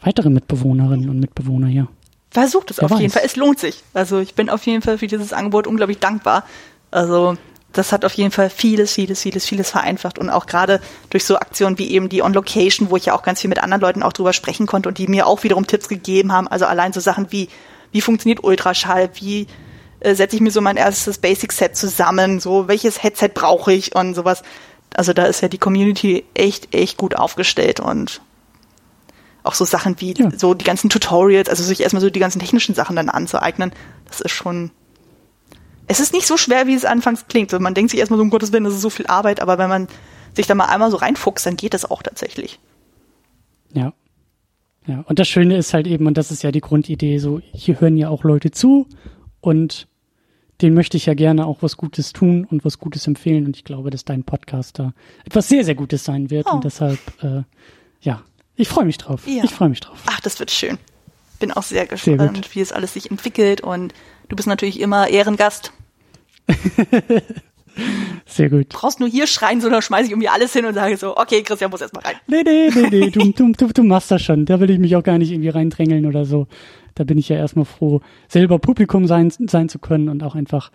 weitere 0.00 0.30
Mitbewohnerinnen 0.30 1.08
und 1.08 1.18
Mitbewohner 1.18 1.66
hier. 1.66 1.88
Versucht 2.30 2.70
es 2.70 2.78
Wer 2.78 2.84
auf 2.84 2.90
weiß. 2.92 3.00
jeden 3.00 3.12
Fall. 3.12 3.22
Es 3.24 3.36
lohnt 3.36 3.58
sich. 3.58 3.82
Also 3.94 4.18
ich 4.18 4.34
bin 4.34 4.50
auf 4.50 4.66
jeden 4.66 4.82
Fall 4.82 4.98
für 4.98 5.06
dieses 5.06 5.32
Angebot 5.32 5.66
unglaublich 5.66 5.98
dankbar. 5.98 6.44
Also 6.90 7.36
das 7.72 7.92
hat 7.92 8.04
auf 8.04 8.14
jeden 8.14 8.30
Fall 8.30 8.50
vieles, 8.50 8.92
vieles, 8.94 9.22
vieles, 9.22 9.46
vieles 9.46 9.70
vereinfacht 9.70 10.18
und 10.18 10.30
auch 10.30 10.46
gerade 10.46 10.80
durch 11.10 11.24
so 11.24 11.36
Aktionen 11.36 11.78
wie 11.78 11.90
eben 11.90 12.08
die 12.08 12.22
On 12.22 12.32
Location, 12.32 12.90
wo 12.90 12.96
ich 12.96 13.06
ja 13.06 13.14
auch 13.14 13.22
ganz 13.22 13.40
viel 13.40 13.48
mit 13.48 13.62
anderen 13.62 13.80
Leuten 13.80 14.02
auch 14.02 14.12
drüber 14.12 14.32
sprechen 14.32 14.66
konnte 14.66 14.88
und 14.88 14.98
die 14.98 15.06
mir 15.06 15.26
auch 15.26 15.42
wiederum 15.42 15.66
Tipps 15.66 15.88
gegeben 15.88 16.32
haben. 16.32 16.48
Also 16.48 16.66
allein 16.66 16.92
so 16.92 17.00
Sachen 17.00 17.30
wie, 17.30 17.48
wie 17.92 18.00
funktioniert 18.00 18.42
Ultraschall, 18.42 19.10
wie 19.14 19.46
äh, 20.00 20.14
setze 20.14 20.36
ich 20.36 20.42
mir 20.42 20.50
so 20.50 20.60
mein 20.60 20.76
erstes 20.76 21.18
Basic-Set 21.18 21.76
zusammen, 21.76 22.40
so 22.40 22.68
welches 22.68 23.02
Headset 23.02 23.30
brauche 23.34 23.72
ich 23.72 23.94
und 23.94 24.14
sowas. 24.14 24.42
Also 24.94 25.12
da 25.12 25.24
ist 25.24 25.40
ja 25.40 25.48
die 25.48 25.58
Community 25.58 26.24
echt, 26.34 26.74
echt 26.74 26.96
gut 26.96 27.16
aufgestellt 27.16 27.80
und 27.80 28.20
auch 29.42 29.54
so 29.54 29.64
Sachen 29.64 30.00
wie 30.00 30.14
Ja. 30.16 30.30
so 30.36 30.54
die 30.54 30.64
ganzen 30.64 30.90
Tutorials, 30.90 31.48
also 31.48 31.62
sich 31.62 31.80
erstmal 31.80 32.02
so 32.02 32.10
die 32.10 32.20
ganzen 32.20 32.38
technischen 32.38 32.74
Sachen 32.74 32.96
dann 32.96 33.08
anzueignen, 33.08 33.72
das 34.06 34.20
ist 34.20 34.32
schon. 34.32 34.70
Es 35.86 36.00
ist 36.00 36.12
nicht 36.12 36.26
so 36.26 36.36
schwer, 36.36 36.66
wie 36.66 36.74
es 36.74 36.84
anfangs 36.84 37.28
klingt. 37.28 37.52
Also 37.52 37.62
man 37.62 37.72
denkt 37.72 37.90
sich 37.90 37.98
erstmal 37.98 38.18
so, 38.18 38.22
um 38.22 38.28
Gottes 38.28 38.52
Willen, 38.52 38.64
das 38.64 38.74
ist 38.74 38.82
so 38.82 38.90
viel 38.90 39.06
Arbeit, 39.06 39.40
aber 39.40 39.56
wenn 39.56 39.70
man 39.70 39.88
sich 40.34 40.46
da 40.46 40.54
mal 40.54 40.66
einmal 40.66 40.90
so 40.90 40.98
reinfuchst, 40.98 41.46
dann 41.46 41.56
geht 41.56 41.72
das 41.72 41.90
auch 41.90 42.02
tatsächlich. 42.02 42.60
Ja. 43.72 43.94
Ja. 44.86 45.04
Und 45.06 45.18
das 45.18 45.28
Schöne 45.28 45.56
ist 45.56 45.72
halt 45.72 45.86
eben, 45.86 46.06
und 46.06 46.18
das 46.18 46.30
ist 46.30 46.42
ja 46.42 46.50
die 46.50 46.60
Grundidee, 46.60 47.18
so, 47.18 47.40
hier 47.52 47.80
hören 47.80 47.96
ja 47.96 48.10
auch 48.10 48.24
Leute 48.24 48.50
zu 48.50 48.86
und 49.40 49.86
denen 50.60 50.74
möchte 50.74 50.96
ich 50.96 51.06
ja 51.06 51.14
gerne 51.14 51.46
auch 51.46 51.62
was 51.62 51.76
Gutes 51.76 52.12
tun 52.12 52.46
und 52.50 52.64
was 52.64 52.78
Gutes 52.78 53.06
empfehlen. 53.06 53.46
Und 53.46 53.56
ich 53.56 53.64
glaube, 53.64 53.90
dass 53.90 54.04
dein 54.04 54.24
Podcast 54.24 54.78
da 54.78 54.92
etwas 55.24 55.48
sehr, 55.48 55.64
sehr 55.64 55.76
Gutes 55.76 56.04
sein 56.04 56.30
wird. 56.30 56.46
Oh. 56.50 56.54
Und 56.54 56.64
deshalb, 56.64 56.98
äh, 57.22 57.42
ja, 58.00 58.22
ich 58.56 58.68
freue 58.68 58.84
mich 58.84 58.98
drauf. 58.98 59.26
Ja. 59.26 59.44
Ich 59.44 59.52
freue 59.52 59.68
mich 59.68 59.80
drauf. 59.80 60.02
Ach, 60.06 60.20
das 60.20 60.40
wird 60.40 60.50
schön. 60.50 60.78
Bin 61.38 61.52
auch 61.52 61.62
sehr 61.62 61.86
Sehr 61.86 62.16
gespannt, 62.16 62.34
gut. 62.46 62.54
wie 62.56 62.60
es 62.60 62.72
alles 62.72 62.94
sich 62.94 63.10
entwickelt 63.10 63.60
und 63.60 63.94
du 64.28 64.34
bist 64.34 64.48
natürlich 64.48 64.80
immer 64.80 65.08
Ehrengast. 65.08 65.72
Sehr 68.26 68.50
gut. 68.50 68.68
Brauchst 68.70 69.00
nur 69.00 69.08
hier 69.08 69.26
schreien, 69.26 69.60
sondern 69.60 69.82
schmeiße 69.82 70.04
ich 70.04 70.10
irgendwie 70.10 70.28
alles 70.28 70.52
hin 70.52 70.64
und 70.64 70.74
sage 70.74 70.96
so, 70.96 71.16
okay, 71.16 71.42
Christian 71.42 71.70
muss 71.70 71.80
erstmal 71.80 72.04
rein. 72.04 72.16
Nee, 72.26 72.42
nee, 72.44 72.70
nee, 72.74 72.88
nee, 72.90 73.10
du, 73.10 73.32
du, 73.32 73.52
du, 73.52 73.68
du 73.68 73.82
machst 73.82 74.10
das 74.10 74.22
schon. 74.22 74.44
Da 74.44 74.60
will 74.60 74.70
ich 74.70 74.78
mich 74.78 74.96
auch 74.96 75.02
gar 75.02 75.18
nicht 75.18 75.30
irgendwie 75.30 75.48
reindrängeln 75.48 76.06
oder 76.06 76.24
so. 76.24 76.46
Da 76.94 77.04
bin 77.04 77.18
ich 77.18 77.28
ja 77.28 77.36
erstmal 77.36 77.64
froh, 77.64 78.00
selber 78.28 78.58
Publikum 78.58 79.06
sein, 79.06 79.30
sein 79.30 79.68
zu 79.68 79.78
können 79.78 80.08
und 80.08 80.22
auch 80.22 80.34
einfach 80.34 80.70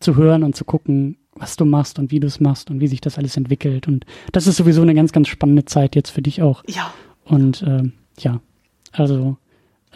zu 0.00 0.16
hören 0.16 0.42
und 0.42 0.56
zu 0.56 0.64
gucken, 0.64 1.16
was 1.34 1.56
du 1.56 1.64
machst 1.64 1.98
und 1.98 2.10
wie 2.10 2.20
du 2.20 2.26
es 2.26 2.40
machst 2.40 2.70
und 2.70 2.80
wie 2.80 2.88
sich 2.88 3.00
das 3.00 3.18
alles 3.18 3.36
entwickelt. 3.36 3.86
Und 3.86 4.04
das 4.32 4.46
ist 4.46 4.56
sowieso 4.56 4.82
eine 4.82 4.94
ganz, 4.94 5.12
ganz 5.12 5.28
spannende 5.28 5.64
Zeit 5.64 5.94
jetzt 5.94 6.10
für 6.10 6.22
dich 6.22 6.42
auch. 6.42 6.64
Ja, 6.66 6.92
Und 7.24 7.62
ähm, 7.66 7.92
ja, 8.18 8.40
also 8.92 9.36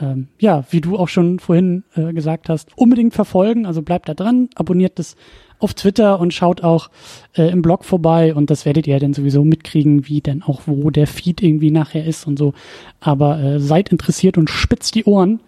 ähm, 0.02 0.28
ja, 0.38 0.64
wie 0.70 0.80
du 0.80 0.98
auch 0.98 1.08
schon 1.08 1.38
vorhin 1.38 1.84
äh, 1.94 2.12
gesagt 2.12 2.48
hast, 2.48 2.76
unbedingt 2.76 3.14
verfolgen. 3.14 3.64
Also 3.64 3.82
bleibt 3.82 4.08
da 4.08 4.14
dran, 4.14 4.50
abonniert 4.56 4.98
das 4.98 5.16
auf 5.60 5.74
Twitter 5.74 6.18
und 6.18 6.34
schaut 6.34 6.62
auch 6.64 6.90
äh, 7.34 7.48
im 7.50 7.62
Blog 7.62 7.84
vorbei 7.84 8.34
und 8.34 8.50
das 8.50 8.66
werdet 8.66 8.88
ihr 8.88 8.98
dann 8.98 9.14
sowieso 9.14 9.44
mitkriegen, 9.44 10.08
wie 10.08 10.20
denn 10.20 10.42
auch 10.42 10.62
wo 10.66 10.90
der 10.90 11.06
Feed 11.06 11.40
irgendwie 11.40 11.70
nachher 11.70 12.04
ist 12.04 12.26
und 12.26 12.36
so. 12.36 12.52
Aber 12.98 13.38
äh, 13.38 13.60
seid 13.60 13.90
interessiert 13.90 14.36
und 14.36 14.50
spitzt 14.50 14.96
die 14.96 15.04
Ohren. 15.04 15.40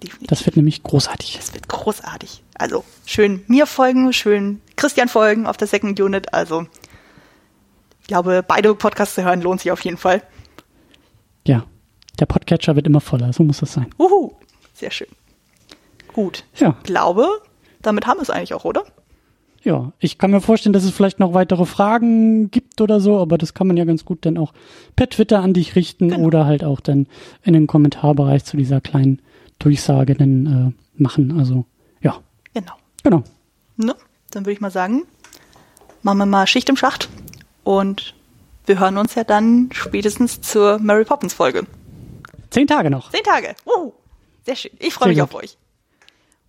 definitiv. 0.00 0.28
Das 0.28 0.46
wird 0.46 0.56
nämlich 0.56 0.84
großartig. 0.84 1.36
Das 1.36 1.52
wird 1.52 1.68
großartig. 1.68 2.44
Also 2.54 2.84
schön 3.04 3.42
mir 3.48 3.66
folgen, 3.66 4.12
schön 4.12 4.60
Christian 4.76 5.08
folgen 5.08 5.46
auf 5.46 5.56
der 5.56 5.66
Second 5.66 6.00
Unit. 6.00 6.32
Also 6.32 6.66
ich 8.02 8.06
glaube, 8.06 8.44
beide 8.46 8.72
Podcasts 8.76 9.16
zu 9.16 9.24
hören 9.24 9.42
lohnt 9.42 9.60
sich 9.60 9.72
auf 9.72 9.80
jeden 9.80 9.96
Fall. 9.96 10.22
Ja, 11.44 11.64
der 12.18 12.26
Podcatcher 12.26 12.76
wird 12.76 12.86
immer 12.86 13.00
voller, 13.00 13.32
so 13.32 13.42
muss 13.44 13.58
das 13.60 13.72
sein. 13.72 13.86
Uhu, 13.98 14.32
sehr 14.74 14.90
schön. 14.90 15.08
Gut. 16.12 16.44
Ja. 16.56 16.76
Ich 16.78 16.84
glaube, 16.84 17.26
damit 17.82 18.06
haben 18.06 18.18
wir 18.18 18.22
es 18.22 18.30
eigentlich 18.30 18.54
auch, 18.54 18.64
oder? 18.64 18.84
Ja, 19.62 19.92
ich 19.98 20.16
kann 20.18 20.30
mir 20.30 20.40
vorstellen, 20.40 20.72
dass 20.72 20.84
es 20.84 20.92
vielleicht 20.92 21.18
noch 21.18 21.34
weitere 21.34 21.66
Fragen 21.66 22.50
gibt 22.52 22.80
oder 22.80 23.00
so, 23.00 23.18
aber 23.18 23.36
das 23.36 23.52
kann 23.52 23.66
man 23.66 23.76
ja 23.76 23.84
ganz 23.84 24.04
gut 24.04 24.24
dann 24.24 24.38
auch 24.38 24.52
per 24.94 25.08
Twitter 25.10 25.40
an 25.42 25.54
dich 25.54 25.74
richten 25.74 26.10
Genau. 26.10 26.24
oder 26.24 26.46
halt 26.46 26.62
auch 26.62 26.80
dann 26.80 27.06
in 27.42 27.52
den 27.52 27.66
Kommentarbereich 27.66 28.44
zu 28.44 28.56
dieser 28.56 28.80
kleinen 28.80 29.20
Durchsage 29.58 30.14
dann 30.14 30.74
äh, 30.96 31.02
machen. 31.02 31.36
Also 31.38 31.64
ja, 32.00 32.18
Genau. 32.54 32.72
genau. 33.02 33.24
Ne? 33.76 33.94
Dann 34.30 34.44
würde 34.44 34.52
ich 34.52 34.60
mal 34.60 34.70
sagen, 34.70 35.02
machen 36.02 36.18
wir 36.18 36.26
mal 36.26 36.46
Schicht 36.46 36.68
im 36.68 36.76
Schacht 36.76 37.08
und 37.64 38.14
wir 38.66 38.78
hören 38.78 38.96
uns 38.98 39.14
ja 39.16 39.24
dann 39.24 39.68
spätestens 39.72 40.40
zur 40.40 40.78
Mary 40.78 41.04
Poppins 41.04 41.34
Folge. 41.34 41.66
Zehn 42.50 42.66
Tage 42.66 42.90
noch. 42.90 43.10
Zehn 43.10 43.22
Tage. 43.22 43.54
Uhu. 43.64 43.92
Sehr 44.44 44.56
schön. 44.56 44.72
Ich 44.78 44.94
freue 44.94 45.08
mich 45.08 45.18
gut. 45.18 45.24
auf 45.24 45.34
euch. 45.34 45.56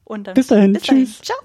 Und 0.03 0.25
dann 0.25 0.33
Bis 0.35 0.47
dahin. 0.47 0.73
Bis 0.73 0.83
dahin. 0.83 1.05
Tschüss. 1.05 1.21
Ciao. 1.21 1.37